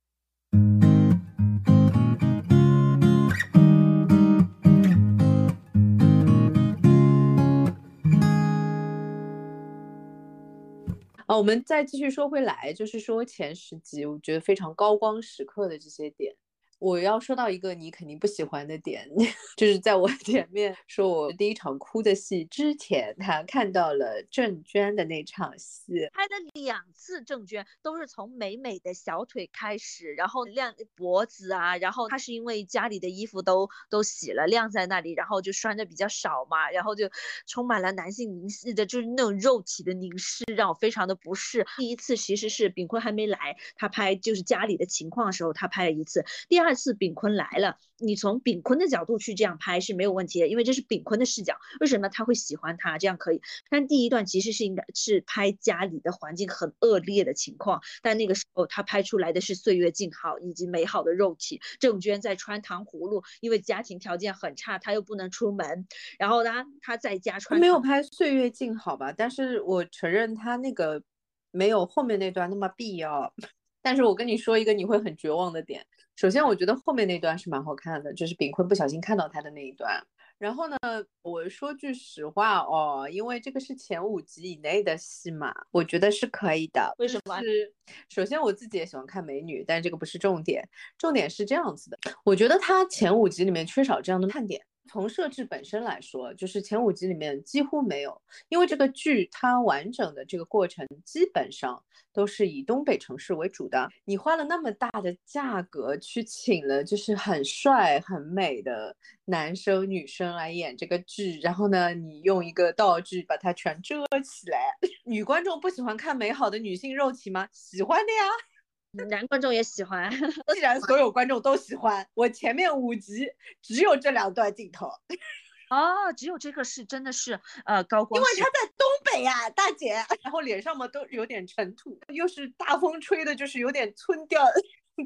[11.31, 16.35] 啊，我们再继续说回来，就是说前十集，我觉得非常高光时刻的这些点。
[16.81, 19.07] 我要说到一个你肯定不喜欢的点，
[19.55, 37.11] 就是在我前面说我第一场哭的戏之前，他看到了郑娟的那场戏，拍的两次郑娟都是从美美的小腿开始，然后晾脖子啊，然后她是因为家里的衣服都都洗了晾在那里，然后就穿的比较少嘛，然后就
[37.47, 41.67] 充满了男性凝视的，就是那种肉体的凝视，让我非常的不适。
[41.77, 46.70] 第一次其实是炳坤还没来，他拍就是家里的情况的时候，他拍了一次，第二。
[46.75, 51.57] 次炳坤来了，你从炳坤的角度去这样拍是没有问题的，因为这是炳坤的视角。
[51.81, 52.99] 为什么他会喜欢他？
[52.99, 53.41] 这样可以。
[53.69, 61.61] 但第一段其实是应该是拍家里的环境很恶劣的情况，但那个时候他拍出来的是岁月静好以及美好的肉体。
[61.79, 65.87] 郑娟在穿糖葫芦，因为家庭条件很差，她又不能出门，
[66.19, 67.61] 然后呢，她在家穿。
[67.61, 69.13] 没有拍岁月静好吧？
[69.13, 71.03] 但是我承认他那个
[71.51, 73.35] 没有后面那段那么必要。
[73.83, 75.85] 但是我跟你说一个你会很绝望的点。
[76.17, 80.03] 首先，我觉得后面那段是蛮好看的，就是炳坤不小心看到他的那一段。
[80.37, 80.77] 然后呢，
[81.23, 86.95] 我说句实话哦，因为这个是前五集以内的戏嘛，我觉得是可以的。
[86.99, 87.39] 为什么？
[87.43, 87.75] 是
[88.09, 90.67] 首先我自己也喜欢看美女，但这个不是重点，
[90.97, 94.63] 重点是这样子的，我觉得他前五集里面缺少这样的看点。
[94.91, 101.81] 从设置本身来说，就是前五集里面几乎没有，因为这个剧它完整的这个过程基本上
[102.13, 103.89] 都是以东北城市为主的。
[104.05, 114.75] 你花了那么大的价格去请了就是很帅很美的男生女生来演这个剧，然后呢，你用一个道具把它全遮起来，
[115.07, 117.49] 女观众不喜欢看美好的女性肉体吗？
[117.53, 118.50] 喜欢的呀。
[118.93, 120.11] 男观众也喜欢，
[120.55, 123.29] 既然所有观众都喜欢，我前面五集
[123.63, 124.89] 只有这两段镜头，
[125.71, 134.45] 哦，只有这个是真的是呃高光，因为他在东北呀，大姐， 然后脸上嘛都有点尘土，又是大风吹的，就是有点村调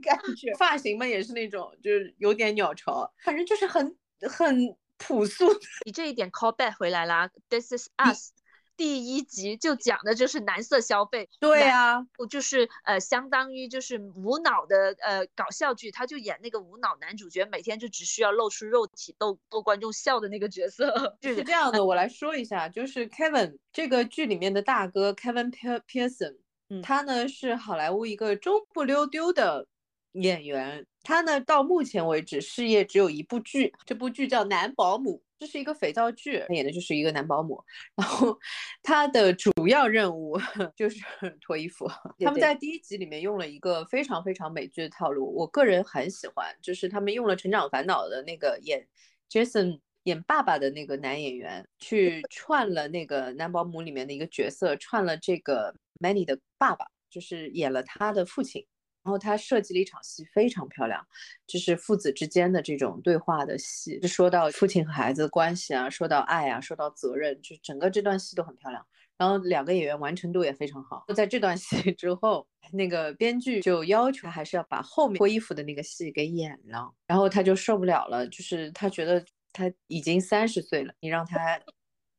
[0.02, 5.46] 感觉，发型嘛也是那种就是有点鸟巢，反正就是很很朴素。
[5.84, 8.32] 你这一点 call back 回来啦，This is us。
[8.76, 21.16] 第一集就讲的就是男色消费，对啊，我就是呃，相当于就是无脑的呃搞笑剧，他就演那个无脑男主角，每天就只需要露出肉体逗逗观众笑的那个角色。
[21.22, 26.37] 是这样的，我来说一下，就是 Kevin 这个剧里面的大哥 Kevin Pearson，
[26.82, 29.66] 他呢是好莱坞一个中不溜丢的
[30.12, 30.87] 演员。
[31.04, 37.62] 他呢，到目前为止事业只有一部剧，这部剧叫《男保姆》，这是一个肥皂剧，他演的就是一个男保姆。
[37.94, 38.36] 然后
[38.82, 40.38] 他的主要任务
[40.74, 40.98] 就是
[41.40, 41.86] 脱衣服。
[42.18, 48.84] 他们在第一集里面用了一个非常非常美剧的套路，我个人很喜欢，就是他们用了《成长烦恼》的那个演
[49.30, 58.66] Jason 演爸爸的那个男演员，去 串了那个男保姆里面的一个角色，串了这个 Manny 的爸爸，就是演了他的父亲。
[59.04, 61.06] 然后他设计了一场戏，非常漂亮，
[61.46, 68.84] 就是父子之间的这种对话的戏，就说到父亲和孩子关系啊，说到爱啊，说到责任，就整个这段戏都很漂亮。
[69.16, 71.04] 然后两个演员完成度也非常好。
[71.14, 81.60] 在这段戏之后，那个编剧就要求还是要把后面脱衣服的那个戏给演了，然后他就受不了了，就是他觉得他已经三十岁了，你让他。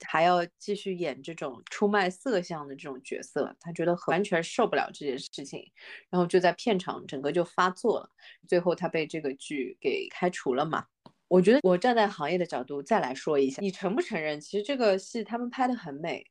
[0.08, 5.72] 还要继续演这种出卖色相的这种角色，他觉得完全受不了这件事情，
[6.10, 8.10] 然后就在片场整个就发作了。
[8.48, 10.86] 最后他被这个剧给开除了嘛？
[11.28, 14.39] 我觉得我站在行业的角度再来说一下，你承不承认？
[14.39, 16.26] 其实这个戏他们拍的很美。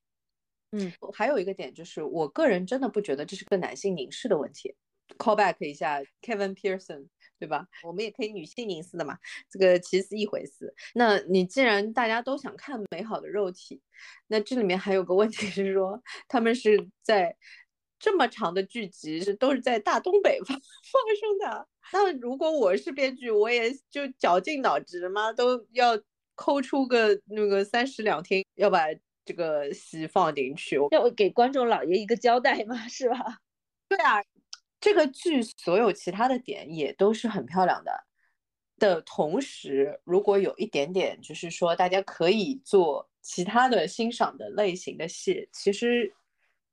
[0.71, 4.75] 嗯，还有一个点就是，我个人真的不觉得这是个男性凝视的问题。
[5.19, 7.09] Call back 一下 Kevin Pearson。
[7.39, 7.67] 对吧？
[7.83, 9.19] 我们也可以女性凝视的嘛，
[9.51, 10.75] 这个其实是一回事。
[10.95, 13.81] 那你既然大家都想看美好的肉体，
[14.29, 17.37] 那这里面还有个问题是说，他们是在
[17.99, 20.61] 这么长的剧集是都是在大东北发 发
[21.21, 21.69] 生的。
[21.93, 26.01] 那如果我是编剧，我也就绞尽脑汁嘛，都要
[26.35, 28.87] 抠出个那个三室两厅，要把
[29.25, 33.39] 这个戏放进去，要给观众老爷一个交代嘛，是吧？
[33.89, 34.23] 对啊。
[34.85, 38.05] 这个剧所有其他的点也都是很漂亮的，
[38.79, 46.13] 的同时，如果有一点点，就是说大家可以做其他的欣赏的类型的戏，其实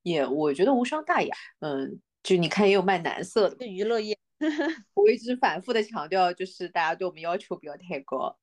[0.03, 1.33] 也我觉得无伤大雅。
[1.61, 4.17] 嗯，就你看也有卖男色的娱乐业，
[4.93, 8.37] 我一直反复的强调，就是大家对我们要求不要太高，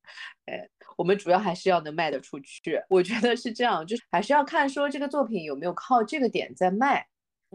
[0.46, 2.82] 哎，我们主要还是要能卖得出去。
[2.88, 7.06] 我觉得是这样，就是还是要看说这个作品有没有靠这个点在卖，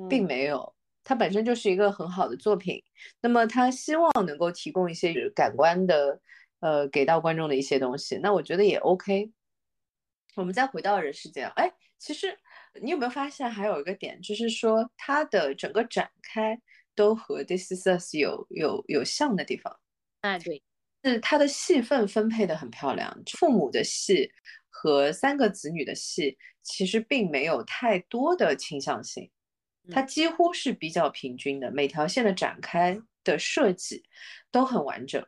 [0.08, 0.76] 并没有。
[1.04, 2.82] 它本身就是一个很好的作品，
[3.22, 6.20] 那么他希望能够提供一些感官的，
[6.60, 9.32] 呃，给到观众的一些东西，那我觉得也 OK。
[10.36, 12.36] 我们再回到人世间，哎，其实
[12.82, 16.60] 你有没有发现还有一个点，就是说它的整个展开
[16.96, 19.80] 都和《This Is Us》有有有像的地方。
[20.22, 20.64] 哎，对，
[21.04, 24.32] 是它的戏份分配的很漂亮，父母的戏
[24.70, 29.30] 和三个子女的戏其实并没有太多的倾向性。
[29.92, 34.04] 它几乎是比较平均的，每条线的展开的设计
[34.52, 35.26] 都很完整，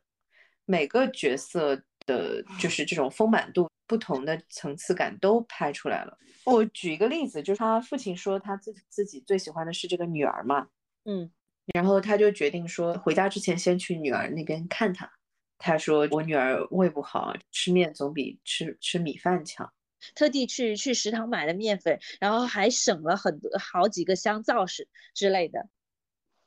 [0.64, 6.16] 每个角色的就是这种丰满度、不同的层次感都拍出来了。
[6.44, 10.68] 我举一个例子，就是他父亲说他自自己最喜欢的是这个女儿嘛，
[11.04, 11.30] 嗯，
[11.74, 15.10] 然后他就决定说回家之前先去女儿那边看她。
[15.58, 19.72] 他说我女儿胃不好，吃面总比吃吃米饭强。
[20.14, 25.68] 特地去去食堂买了面粉，然后还省了很多好几个香皂是之类的。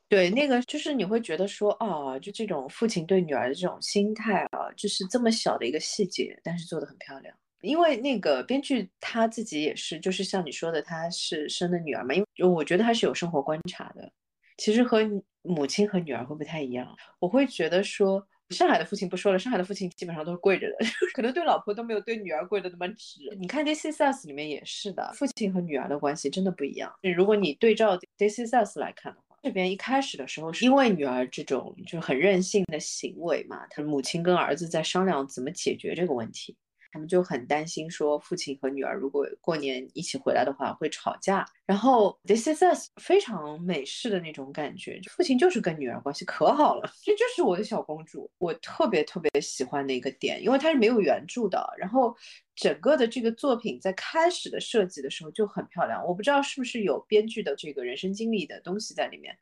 [0.08, 7.36] 对，那个就是你会觉得说，哦，就这种父亲对女儿的这种心态啊，就是这么小的一个细节，但是做的很漂亮。
[7.62, 14.12] 因为那个编剧他自己也是，就是像你说的，他是生的女儿嘛，因为我觉得他是有生活观察的。
[14.58, 15.00] 其实和
[15.42, 18.28] 母亲和女儿会不太一样，我会觉得说。
[18.50, 20.78] 上海的父亲不说了，上海的父亲基本上都是跪着的，
[21.14, 23.20] 可能对老婆都没有对女儿跪的那么直。
[23.40, 26.92] 你看《This Is Us》里面也是的，父亲和女儿的关系真的不一样。
[27.16, 36.56] 如果你对照《This Is Us》来看的话，这边一开始的时候是因为女儿这种就很任性的行为嘛，他母亲跟儿子在商量怎么解决这个问题。
[36.92, 41.46] 他们就很担心，说父亲和女儿如果过年一起回来的话会吵架。
[41.66, 51.64] 然后 This Is Us 非常美式的那种感觉，父亲就是跟女儿关系可好了，这就是我的小公主，我特别特别喜欢的一个点，因为它是没有原著的。
[51.78, 52.16] 然后
[52.56, 59.38] 整个的这个作品在开始的设计的时候就很漂亮，我不知道是不是有编剧的这个人生经历的东西在里面，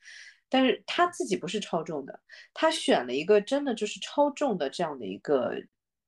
[0.49, 2.19] 但是他自己不是超重的，
[2.53, 5.55] 他选了一个真的就是超重的这样的一个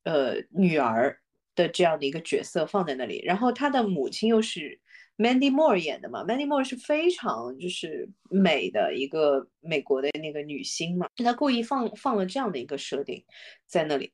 [0.03, 1.17] 呃女儿。
[1.59, 4.79] 的这样的一个角色放在那里，然后他的母亲又是
[5.17, 13.21] Mandy Moore 演的嘛，Mandy Moore 是非常就是美的一个美国的那个女星嘛，他故意放放了这样的一个设定
[13.67, 14.13] 在那里，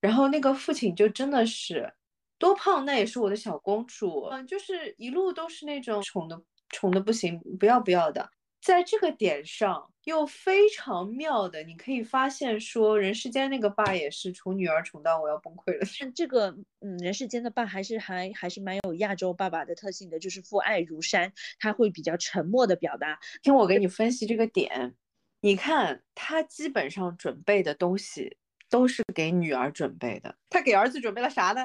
[0.00, 1.90] 然后那个父亲就真的是
[2.38, 6.38] 多胖那也是我的小公主，嗯，就是一路都是那种宠的
[6.68, 8.28] 宠的不行，不要不要的。
[8.62, 15.80] 在这个点上又非常妙的，你可以发现说，人世间那个爸也是宠女儿宠到我要崩溃了。
[15.98, 23.18] 但这个，嗯，人世间的爸还是还还是蛮有亚洲爸爸的特性的，就是父爱如山，他会比较沉默的表达。
[23.42, 24.94] 听我给你分析这个点，
[25.40, 28.36] 你看他基本上准备的东西
[28.70, 31.62] 都是给女儿准备的，他给儿子准备了啥呢？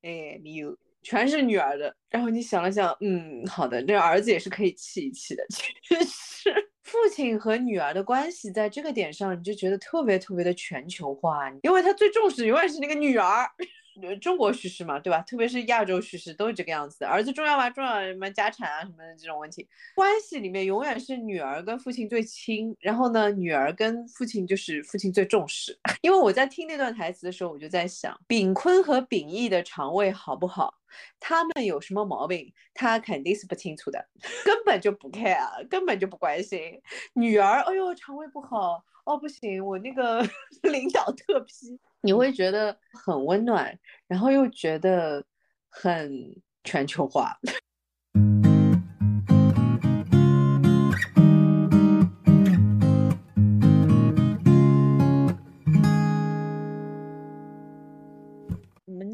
[0.00, 1.94] 哎，没有，全是女儿的。
[2.10, 6.68] 然后你想了想，嗯，好的，这儿子也是可以气一气的， 其实。
[6.82, 13.48] 父亲和女儿的关系在这个点上，你就觉得特别特别的全球化，因为他最重视永远是那个女儿。
[14.20, 15.20] 中国叙事嘛，对吧？
[15.22, 17.04] 特别是亚洲叙事都是这个样子。
[17.04, 17.68] 儿子重要吗？
[17.70, 25.78] 重要什么家产啊什么的这种问题，关系里面永远是女儿跟父亲最亲，然后呢，女儿跟父亲就是父亲最重视。
[26.02, 30.74] 因为我在听那段台词的时候，我就在想，炳坤和秉义的肠胃好不好？
[31.20, 32.52] 他们有什么毛病？
[32.74, 34.08] 他肯定是不清楚的，
[34.44, 36.80] 根本就不 care，根本就不关心。
[37.14, 40.22] 女儿，哎呦，肠胃不好，哦，不行，我那个
[40.64, 41.78] 领导特批。
[42.02, 45.24] 你会觉得很温暖，然后又觉得
[45.68, 46.12] 很
[46.64, 47.38] 全球化。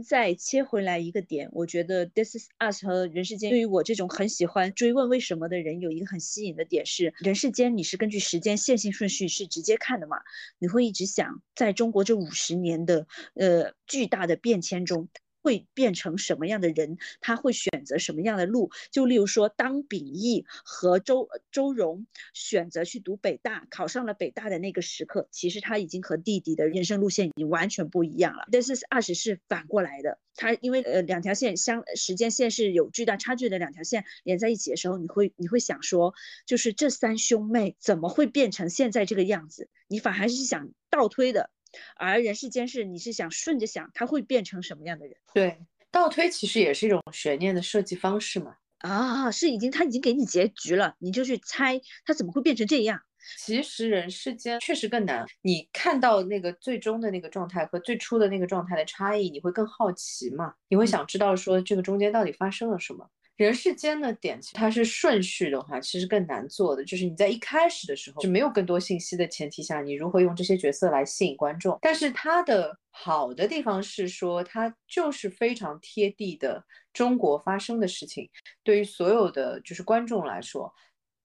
[0.08, 10.16] 再切回来一个点，我觉得《This Is Us》和《人世间》对于我这种很喜欢追问为什么的人，有一个很吸引的点是，《人世间》你是根据时间线性顺序是直接看的嘛？
[10.58, 15.10] 你会一直想，在中国这五十年的呃巨大的变迁中。
[15.48, 16.98] 会变成什么样的人？
[17.22, 18.70] 他会选择什么样的路？
[18.90, 28.46] 就例如说，当秉义和周周荣选择去读北大，考上了北大的那个时刻，其实他已经和弟弟的人生路线已经完全不一样了。
[28.52, 36.12] 但是二十是反过来的，他因为呃两条线相时间线是有巨大差距的两条线连在一起的时候，你会你会想说，
[36.44, 39.70] 就是这三兄妹怎么会变成现在这个样子？
[39.86, 41.48] 你反而是想倒推的。
[41.96, 45.16] 而人世间是，你是想顺着想，他会变成什么样的人？
[45.34, 45.58] 对，
[45.90, 48.56] 倒推其实也是一种悬念的设计方式嘛。
[48.78, 53.00] 啊，是已经他已经给你结局了，你就去猜他怎么会变成这样。
[53.36, 60.54] 其实人世间确实更难，你看到那个最终的那个状态和最初的那个状态的差异，你会更好奇嘛？
[60.68, 63.10] 你会想知道说这个中间到底发生了什么？
[63.38, 66.84] 人世间的点，它是顺序的话，其实更难做的。
[66.84, 71.78] 就是你在一开始的时候就没有更多信息的前提下，你如何用这些角色来吸引观众？
[71.80, 78.28] 但是它的好的地方是说，它就是非常贴地的中国发生的事情，
[78.64, 80.74] 对于所有的就是观众来说。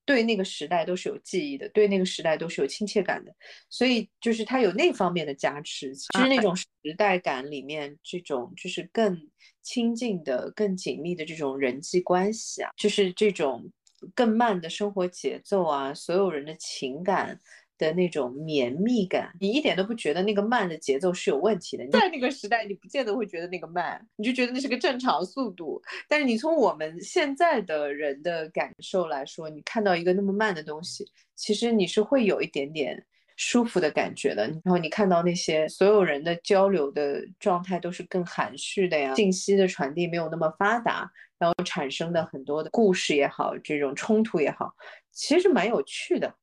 [0.06, 3.34] 对那个时代都是有记忆的，对那个时代都是有亲切感的，
[3.70, 9.18] 所以就是它有那方面的加持，就是那种时代感里面这种就是更
[9.62, 13.72] 亲近的、更紧密的这种人际关系啊，就是这种
[14.14, 17.40] 更慢的生活节奏啊，所有人的情感。
[17.78, 21.88] 的那种绵密感，你一点都不觉得那个慢的节奏是有问题的。
[21.90, 25.82] 在那个时代，你不见得会觉得那个慢，你就觉得那是个正常速度。
[26.08, 31.06] 但是你从我们现在的人的感受来说，你看到一个那么慢的东西，
[31.36, 33.04] 其实你是会有一点点
[33.36, 34.44] 舒服的感觉的。
[34.48, 44.72] 然后你看到那些所有人的交流的状态都是更含蓄的呀，信息的传递没有那么发达，然后产生的很多的故事也好，这种冲突也好，
[45.12, 46.34] 其实蛮有趣的。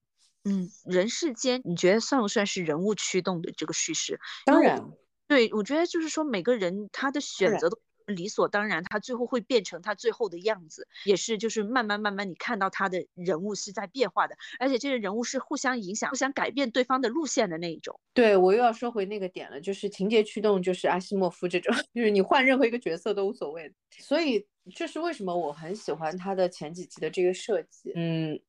[0.44, 4.18] 嗯，人世间，你觉得算不算是人物驱动的这个叙事？
[4.46, 4.82] 当然，
[5.28, 18.00] 对我觉得就是说，每个人他的选择都理所当然，他最后会变成他最后的样子，也是就是慢慢慢慢，你看到他的人物是在变化的，而且这些人物是互相影响、互相改变对方的路线的那一种。
[18.14, 23.72] 对我又要说回那个点了，就是情节驱动，就是阿西莫夫这种， 就是你换任何一个角色都无所谓。
[23.98, 27.92] 所以这是为什么我很喜欢他的前几集的这个设计。
[27.94, 28.40] 嗯。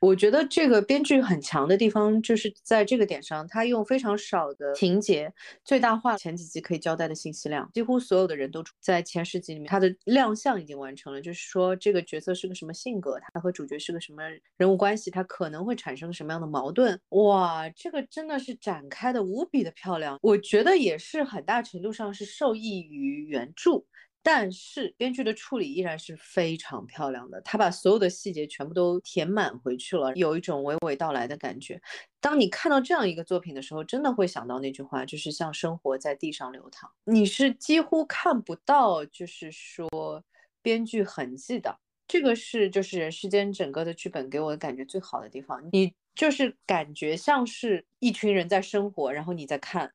[0.00, 5.32] 我觉得这个编剧很强的地方，就是在这个点上，他用非常少的情节
[5.64, 7.70] 最大化前几集可以交代的信息量。
[7.74, 11.20] 几乎所有的人都在前十集里面，他的亮相已经完成了。
[11.20, 14.22] 就是说，这个角色是个什么性格，他和主角是个什么
[14.56, 17.00] 人物关系，他可能会产生什么样的矛盾。
[17.10, 20.18] 哇，这个真的是展开的无比的漂亮。
[20.22, 23.84] 我觉得也是很大程度上是受益于原著。
[24.28, 31.80] 但是编剧的处理依然是非常漂亮的，他把所有的细节全部都填满回去了，有一种娓娓道来的感觉。
[32.20, 40.24] 当你看到这样一个作品的时候，真的会想到那句话，就是像生活在地上流淌，你是几乎看不到，就是说
[40.60, 41.78] 编剧痕迹的。
[42.08, 49.92] 这个是就是人世间整个的剧本给我的感觉最好的地方，你就是感觉像是一群人在生活，然后你在看。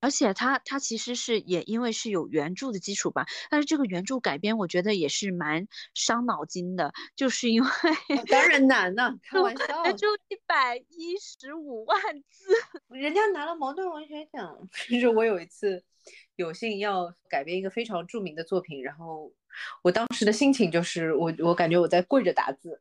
[0.00, 7.68] 而且他他其实是也因为是有原著的基础吧，但是这个原著改编我觉得也是蛮伤脑筋的，就是因为
[8.28, 12.52] 当然难呢，开玩笑，就一百一十五万字，
[12.88, 14.68] 人家拿了茅盾文学奖。
[14.90, 15.84] 就是我有一次
[16.36, 19.32] 有幸要改编一个非常著名的作品，然后
[19.82, 22.80] 我当时的心情就是我我感觉我在跪着打字。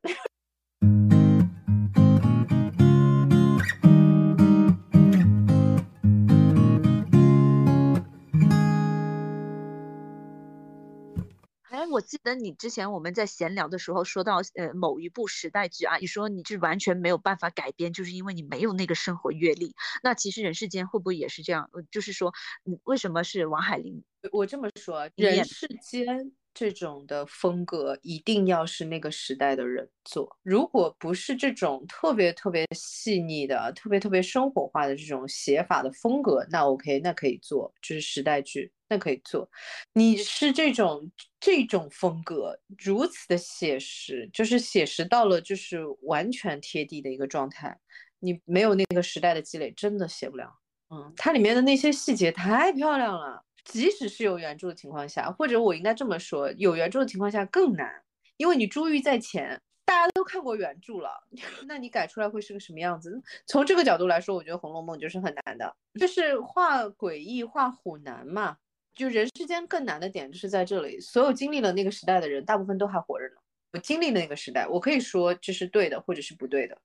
[11.99, 19.75] 我记得你之前我们在闲聊的时候说到，呃，某一部时代剧啊，你说你是完全没有办法改编，就是因为你没有那个生活阅历。
[20.01, 21.69] 那其实人世间会不会也是这样？
[21.91, 22.31] 就是说，
[22.63, 24.01] 嗯，为什么是王海林？
[24.31, 26.31] 我这么说，人世间。
[26.51, 39.49] 这种的风格一定要是那个时代的人做，如果不是这种特别特别细腻的、特别特别生活化的这种写法的风格，那 OK，那可以做，就是时代剧，那可以做。
[39.93, 47.77] 你是这种这种风格如此的写实，就是写实到了就是完全贴地的一个状态，
[48.19, 50.51] 你没有那个时代的积累，真的写不了。
[50.89, 53.45] 嗯，它里面的那些细节太漂亮了。
[53.65, 58.01] 即使是有原著的情况下，或者我应该这么说，有原著的情况下更难，
[58.37, 61.11] 因为你珠玉在前，大家都看过原著了，
[61.67, 63.21] 那你改出来会是个什么样子？
[63.45, 68.57] 从这个角度来说，我觉得《红楼梦》就是很难的，就是画诡异、画虎难嘛。
[68.95, 73.35] 就人世间更难的点就是在这里，所有经历了那个时代的人，大部分都还活着呢。
[73.71, 76.75] 我经历了那个时代，我可以说这是对的，或者是不对的。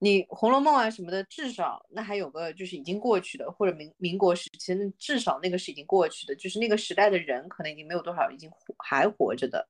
[0.00, 9.66] 你《红楼梦》啊什么的，至少那还有个就是已经过去的，或者民民国时期，至少那个是已经过去的，就是那个时代的人可能已经没有多少已经还活着的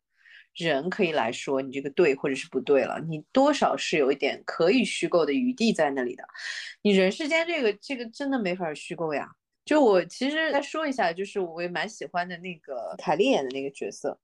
[0.55, 2.99] 人可以来说你这个对或者是不对了。
[3.09, 6.25] 你多少是有一点可以虚构的余地在那里的。
[6.81, 9.29] 你人世间这个这个真的没法虚构呀。
[9.65, 14.19] 就我其实再说一下，就是我也蛮喜欢的那个凯丽演的那个角色，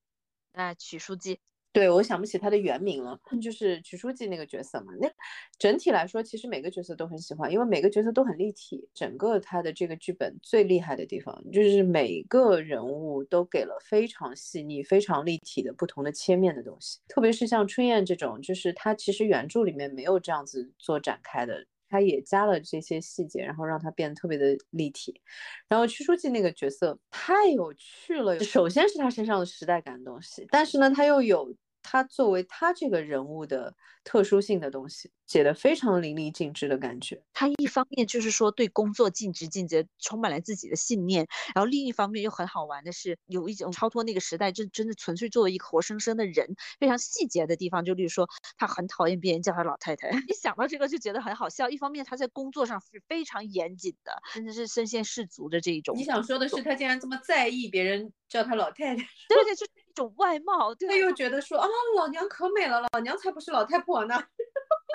[0.52, 1.38] 啊，曲书记。
[1.72, 4.92] 对，我想不起他的原名了，就是曲书记那个角色嘛。
[5.00, 5.08] 那
[5.56, 8.88] 整体来说，其实每个角色都很喜欢，因为每个角色都很立体。
[8.92, 16.98] 整个他的这个剧本最厉害的地方，就是每个人物都给了非常细腻、非常立体的不同的切面的东西。
[17.06, 21.64] 特别是像春燕这种，就是他其实原著里面没有这样子做展开的。
[21.90, 25.20] 他也加了这些细节，然后让他变得特别的立体。
[25.68, 31.54] 然后屈书记那个角色太有趣了，首先是他身上的时代感东西，但是呢，他又有。
[31.82, 33.74] 他作为他这个人物的
[34.04, 37.22] 特殊性的东西，写的非常淋漓尽致的感觉。
[37.32, 47.84] 他一方面就是说对工作尽职尽责，充满了自己的信念，然后另一方面又很好玩的是，有一种超脱那个时代，真真的纯粹作为一个活生生的人，非常细节的地方。
[47.84, 51.68] 就例如说，他很讨厌别人叫他老太太， 一想到这个就觉得很好笑。
[51.68, 55.96] 一方面他在工作上是非常严谨的，真的是身先士卒的这一种。
[55.96, 59.02] 你想说的是，他竟然这么在意别人叫他老太太？
[59.28, 59.66] 对对，就。
[59.90, 61.66] 一种外貌，他又觉得说啊，
[61.96, 64.14] 老娘可美了，老娘才不是老太婆呢。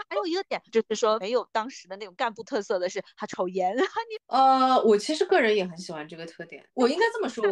[0.09, 3.75] 还有一个点就是说，没有当时的那种干部特色的是他抽烟。
[3.75, 3.83] 你
[4.27, 6.65] 呃，我其实个人也很喜欢这个特点。
[6.73, 7.43] 我应该这么说，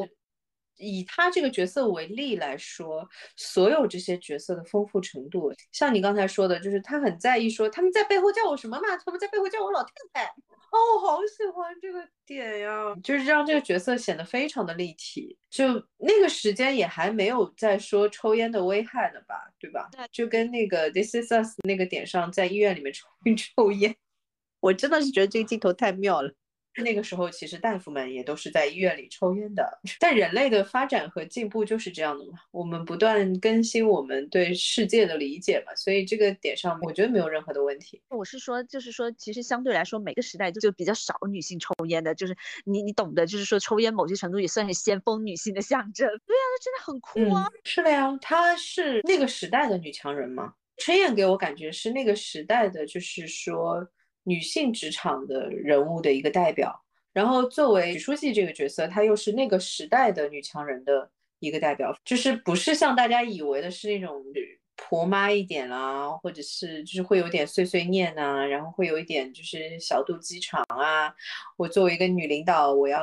[0.77, 8.95] 以他这个角色为例来说，所有这些角色的丰富程度，像你刚才说的，就是他很在意说他们在背后叫我什么嘛？
[9.03, 10.33] 他们在背后叫我老太太。
[10.74, 15.38] 哦，我好喜欢这个点呀，就是让这个角色显得非常的立体。
[15.51, 15.65] 就
[15.99, 19.88] 那个时间也还没有在说抽烟的危害呢吧，对吧？
[20.11, 23.07] 就跟那个 This Is Us 那个点上，在医院里面抽
[23.55, 23.95] 抽烟，
[24.61, 26.34] 我真的是觉得这个镜头太妙了。
[26.82, 29.80] 那个时候，其实大夫们也都是在医院里抽烟的。
[29.99, 38.01] 但人类的发展和进步就是这样的嘛，我们不断更新我们对世界的理解嘛，所以这个点上，我觉得没有任何的问题。
[38.09, 46.07] 我是说，就是说，其实相对来说，每个时代就就比较少女性抽烟的，就是你你懂的，就是说抽烟某些程度也算是先锋女性的象征。
[46.07, 47.47] 对啊，那真的很酷啊。
[47.63, 50.53] 是的呀，她是那个时代的女强人嘛。
[50.78, 53.88] 春燕给我感觉是那个时代的，就是说。
[54.24, 61.09] 女性职场的人物的一个代表，然后作为许书记这个角色，她又是那个时代的女强人的
[61.39, 64.24] 一个代表，就是不是像大家以为的是那种
[64.76, 71.13] 婆妈一点啊，或者是就是会有点碎碎念呐，然后会有一点就是小肚鸡肠啊。
[71.57, 73.01] 我作为一个女领导，我要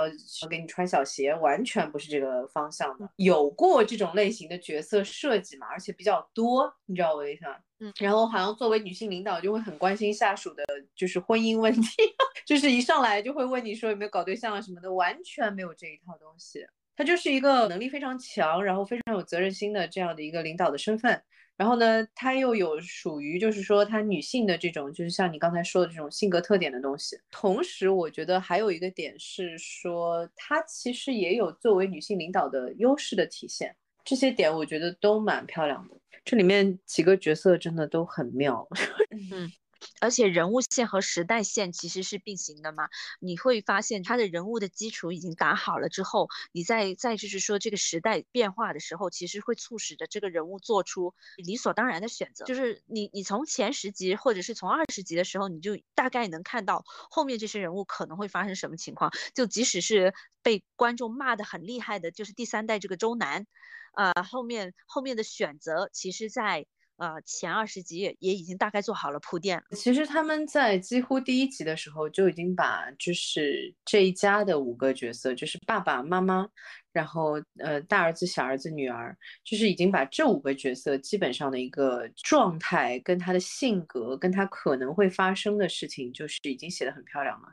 [0.49, 3.09] 给你穿小鞋，完全不是这个方向的。
[3.17, 7.57] 有过这种类型的角色设计嘛，而且比较多，你知道我意思吗？
[7.79, 10.65] 嗯，然后好像作为女性领导就会很关心下属的，
[10.95, 11.89] 就是婚姻问题，
[12.45, 16.67] 就是一上来就会问你说有没有搞对象啊什么的，完全没有这一套东西。
[16.95, 21.23] 她就是一个能力非常强，然后非常有责任心的这样的一个领导的身份。
[21.61, 27.21] 然后呢，她又有属于就是说她女性的这种，就是像你刚才说的这种性格特点的东西。
[27.31, 33.77] 同时，我觉得还有一个点是说，她其实也有作为女性领导的优势的体现。
[34.03, 35.95] 这些点我觉得都蛮漂亮的。
[36.25, 38.67] 这里面几个角色真的都很妙，
[39.31, 39.53] 嗯。
[40.01, 42.89] 而且人物线和时代线其实是并行的嘛，
[43.21, 52.45] 你会发现他的人物的基础已经打好了之后，你再再就是说这个时代变化的时候，其实会促使着这个人物做出理所当然的选择。
[52.45, 59.11] 就是你你从前十集或者是从二十集的时候，你就大概能看到后面这些人物可能会发生什么情况。
[59.35, 60.15] 就即使是。
[60.43, 63.47] 被观众骂的很厉害的，就是第三代这个周南，
[63.93, 66.65] 呃，后面后面的选择，其实在
[67.01, 69.61] 呃前二十集也也已经大概做好了铺垫。
[69.73, 76.47] 其实他们在几乎第一集的时候就已经把就是这一家的五个角色，就是爸爸妈妈，
[76.93, 87.49] 然后呃大儿子、小儿子、女儿，就是已经把这五个角色基本上的一个状态跟他的性格，跟他可能会发生的事情，就是已经写的很漂亮了。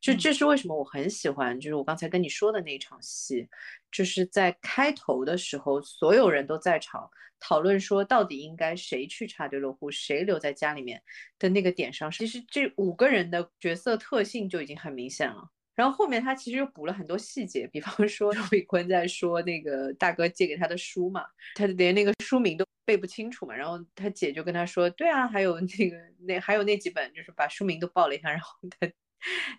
[0.00, 3.48] 就这是为什么我很喜欢，就是我刚才跟你说的那一场戏，
[3.90, 7.08] 就是在开头的时候，所有人都在场
[7.40, 11.02] 讨论说，到底应该谁去插队落户，谁留在家里面
[11.38, 15.50] 的那个点上，其实这五个人的角色特性就已经很明显了。
[15.74, 21.24] 然后后面他其实又补了很多细节，比方说周伟坤在说那个大哥借给他的书嘛，
[21.54, 28.86] 他连那个书名都背不清楚嘛，然后他姐就跟他说，对啊，还有那个那还有那几本，就是把书名都报了一下，然后他。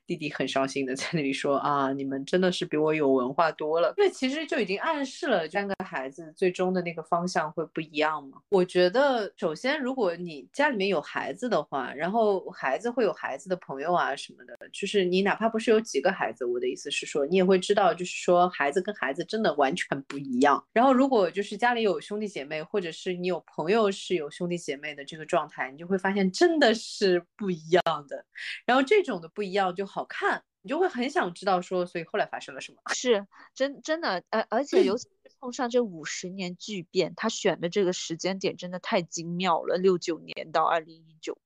[0.06, 3.94] 弟弟很伤心的在那里说啊，你们真的是比我有文化多了。
[3.98, 8.40] 那其实就已经暗示了三个孩子最终的那个方向会不一样嘛。
[8.50, 20.62] 我觉得首先，如果你家里面有孩子的话，然后孩子会有孩子的朋友啊什么的，就是你哪怕不是有几个孩子，我的意思是说，你也会知道，就是说孩子跟孩子真的完全不一样。
[20.74, 28.26] 然后如果就是家里有兄弟姐妹，或者是你有朋友是有兄弟姐妹的这个状态，你就会发现真的是不一样的。
[28.66, 29.53] 然后这种的不一。
[29.54, 32.78] 样就好看，你就会很想知道说，所以后来发生了什么？
[32.94, 33.26] 是
[33.56, 39.78] 真真的，呃，而且尤其是碰上这五十年巨变，他选的这个时间点真的太精妙了。
[39.78, 41.38] 六九年到二零一九，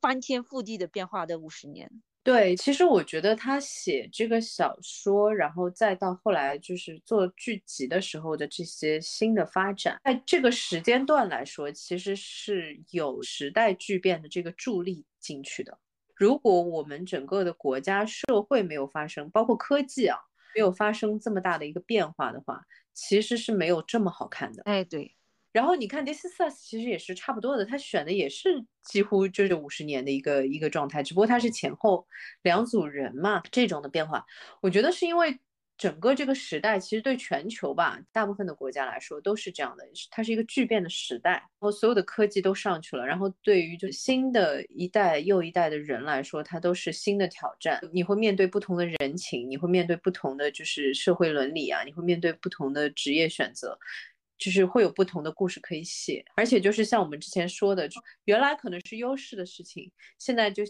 [0.00, 1.90] 翻天覆地的变化的五十年。
[2.24, 15.78] 对，其实我觉得他写这个小说，然后再到后来就是做剧集的时候的这些新的发展，在这个时间段来说，其实是有时代巨变的这个助力进去的。
[16.14, 20.16] 如果我们整个的国家社会没有发生，包括科技啊，
[20.54, 22.62] 没有发生这么大的一个变化的话，
[22.92, 24.62] 其实是没有这么好看的。
[24.64, 25.14] 哎，对。
[25.52, 32.06] 然后你看《This Is Us》，其实也是差不多的，他选的也是几乎就是五十年的一个一个状态，只不过他是前后
[32.42, 34.24] 两组人嘛，这种的变化，
[34.60, 35.38] 我觉得是因为。
[35.76, 47.80] 整个这个时代，其实对全球吧，大部分的国家来说都是这样的，它是一个巨变的时代，然后所有的科技都上去了，然后对于就新的一代又一代的人来说，它都是新的挑战。
[47.92, 53.76] 你会面对不同的人情，你会面对不同的就是社会伦理啊，你会面对不同的职业选择，
[54.38, 56.24] 就是会有不同的故事可以写。
[56.36, 57.88] 而且就是像我们之前说的，
[58.26, 60.62] 原来可能是优势的事情，现在就。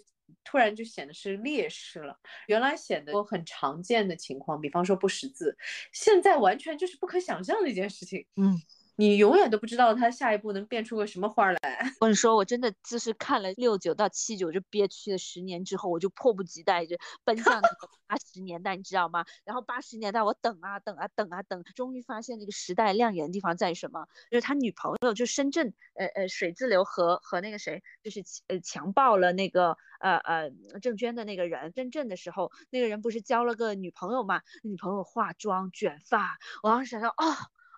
[0.45, 2.19] 突然就显得是劣势了。
[2.47, 5.57] 原来显得很常见的情况，比方说不识字，
[5.93, 8.27] 现在完全就是不可想象的一件事情。
[8.37, 8.61] 嗯。
[8.97, 11.59] 你永远都不知道他下一步能变出个什么花来。
[12.01, 17.61] 我跟你说，我真的就是看了六九到七九就憋屈了十年之后，我就迫不及待就奔向
[18.07, 19.25] 八十年代，你知道吗？
[19.45, 24.07] 然后八十年代我等啊等啊等啊等，终于发现这个时代亮眼的地方在什么？
[24.31, 31.73] 就是他女朋友，就深圳呃呃水自流和和那个谁，就是呃强暴了那个呃呃郑娟的那个人。
[31.75, 34.43] 深圳的时候，那个人不是交了个女朋友嘛？
[34.63, 37.33] 女朋友化妆卷发，我当时想说，哦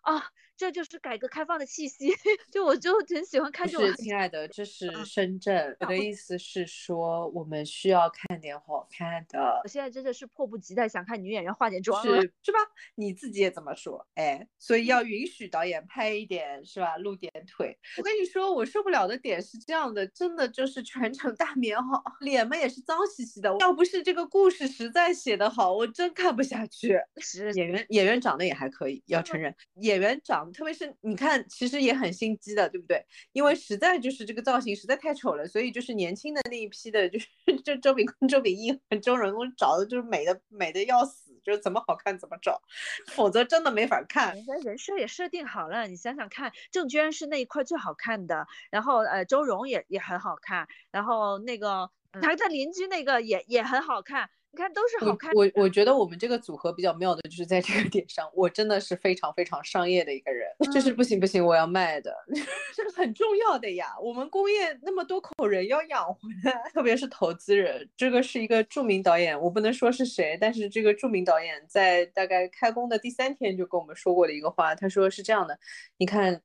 [0.04, 0.22] 哦。
[0.56, 2.10] 这就是改革开放的气息，
[2.50, 3.86] 就我就很喜欢看这种。
[3.88, 5.76] 是，亲爱的，这是深圳。
[5.80, 9.60] 我的意思是说，我们需要看点好看的。
[9.64, 12.58] 我现在真的是迫不及待想看女演员化点妆了，是是吧？
[12.94, 16.96] 你自己也这么说，哎，所以要允许导演拍一点，是吧？
[16.96, 17.76] 露点腿。
[17.98, 23.54] 我跟你说，我受不了的点是这样的，真的就是全程大棉袄，脸嘛也是脏兮兮的。
[23.60, 26.98] 要不是这个故事实在写得好，我真看不下去。
[27.18, 30.45] 是演员演员长得也还可以，要承认演员长。
[30.52, 33.04] 特别是你看，其实也很心机的，对不对？
[33.32, 37.26] 因为实在就是这个造型实在太丑了，所以就是年轻的那一批的，就是
[37.64, 42.60] 就周秉坤、周秉义和周润发找的就是美的美的要死，就是怎么好看怎么找，
[43.08, 44.34] 否则真的没法看。
[44.34, 51.90] 人家人设也设定好了，你想想看，郑娟是那一块最好看的，然后呃周荣也也很好看，然后那个
[52.20, 54.30] 他的邻居那个也也很好看。
[54.52, 55.30] 你看都是好看。
[55.34, 62.14] 我我觉得我们这个组合比较妙的就是在这个点上，我真的是非常非常商业的一个人，就是不行不行，我要卖的，
[62.74, 63.94] 这个很重要的呀。
[64.02, 66.20] 我们工业那么多口人要养活，
[66.72, 67.86] 特别是投资人。
[67.96, 75.58] 这个是一个著名导演，我不能说是谁，但是这个著名导演在大概开工的第三天就跟我们说过的一个话，他说是这样的，
[75.98, 76.40] 你看。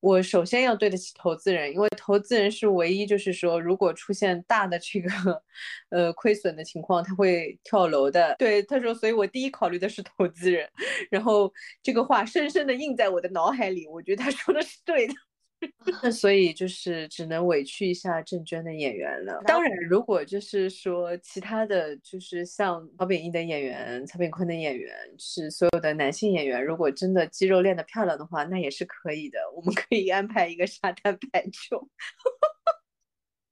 [0.00, 5.42] 我首先要对得起投资人，因为投资人是唯一，就是说，如果出现大的这个，
[5.90, 8.36] 呃，亏损的情况，他会跳楼的。
[8.38, 10.68] 对，他说，所以我第一考虑的是投资人。
[11.10, 15.14] 然后这个话深深的印在我的脑海里，我觉得他说的是对的。
[16.12, 19.42] 所以就是只能委屈一下郑娟的演员了。
[19.44, 29.38] 当然，如果就是说其他的就是像曹炳毅的演员、曹炳坤的演员，是所有的男性演员，如果真的肌肉练得漂亮的话，那也是可以的。
[29.56, 31.88] 我们可以安排一个沙滩排球。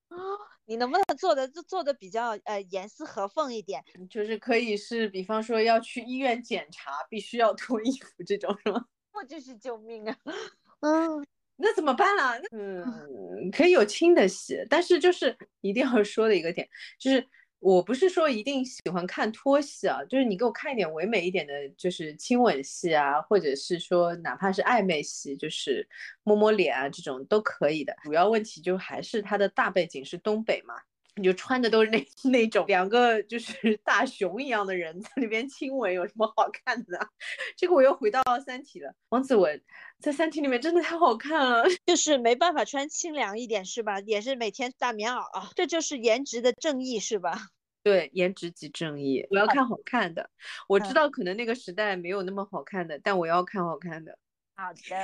[0.09, 0.17] 啊，
[0.67, 3.83] 你能不能做的就做的比较呃严丝合缝一点？
[4.09, 8.87] 就是可以是，比方说要去医院检查，必须要脱衣服这种，是吗？
[9.13, 10.17] 我就是救命啊！
[10.81, 11.27] 嗯。
[11.57, 12.39] 那怎么办啦？
[12.53, 17.27] 嗯，可以有轻的戏，但是就是一定要说的一个点，就是
[17.59, 25.89] 我不是说一定喜欢看拖戏啊，就是你给我看一点唯美一点的，就是亲吻戏啊，或者是说哪怕是暧昧戏，就是
[26.23, 27.97] 摸摸脸啊这种都可以的。
[28.05, 30.75] 主要问题就还是它的大背景是东北嘛。
[31.17, 36.99] 你就穿的都是那 那种两个就是大熊一样的人在里边亲吻，有什么好看的？
[37.57, 38.95] 这个我又回到《三体》了。
[39.09, 39.61] 王子文
[39.99, 43.99] 在《三体》里面真的太好看了， 就是没办法穿清凉一点是吧？
[44.01, 47.49] 也是每天大棉袄啊，这就是颜值的正义是吧？
[47.83, 49.25] 对，颜值即正义。
[49.31, 50.29] 我要看好看的，
[50.69, 54.19] 我知道可能那个时代没有那么好看的，但我要看好看的。
[54.57, 54.97] 好的，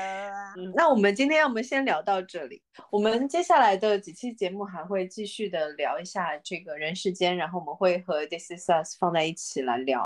[0.57, 2.63] 嗯，那我们今天我们先聊到这里。
[2.91, 10.03] 我们接下来的几期节目还会继续的聊一下这个人世间，然后我们会和 This Is Us 放在一起来聊。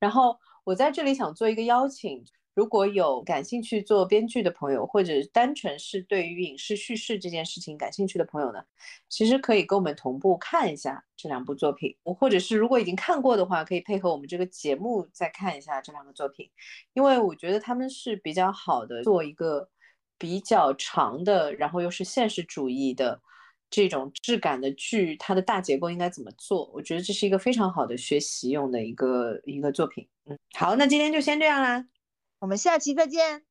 [0.00, 2.24] 然后我在这里想做一个邀请。
[2.58, 8.58] 如果有感兴趣做编剧的朋友，或者单纯是对于影视叙事这件事情感兴趣的朋友呢，
[9.08, 16.50] 其实可以跟我们同步看一下这两部作品，或者是如果已经看过的话，可以配合我们这个节目再看一下这两个作品，
[16.94, 19.68] 因为我觉得他们是比较好的做一个
[20.18, 23.22] 比较长的，然后又是现实主义的
[23.70, 26.68] 这种质感的剧，它的大结构应该怎么做？
[26.74, 30.08] 我觉得这是一个非常好的学习用的一个一个作品。
[30.24, 31.86] 嗯，好，那今天就先这样啦。
[32.38, 33.44] 我们下期再见，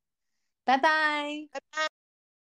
[0.63, 1.97] 拜拜，拜拜。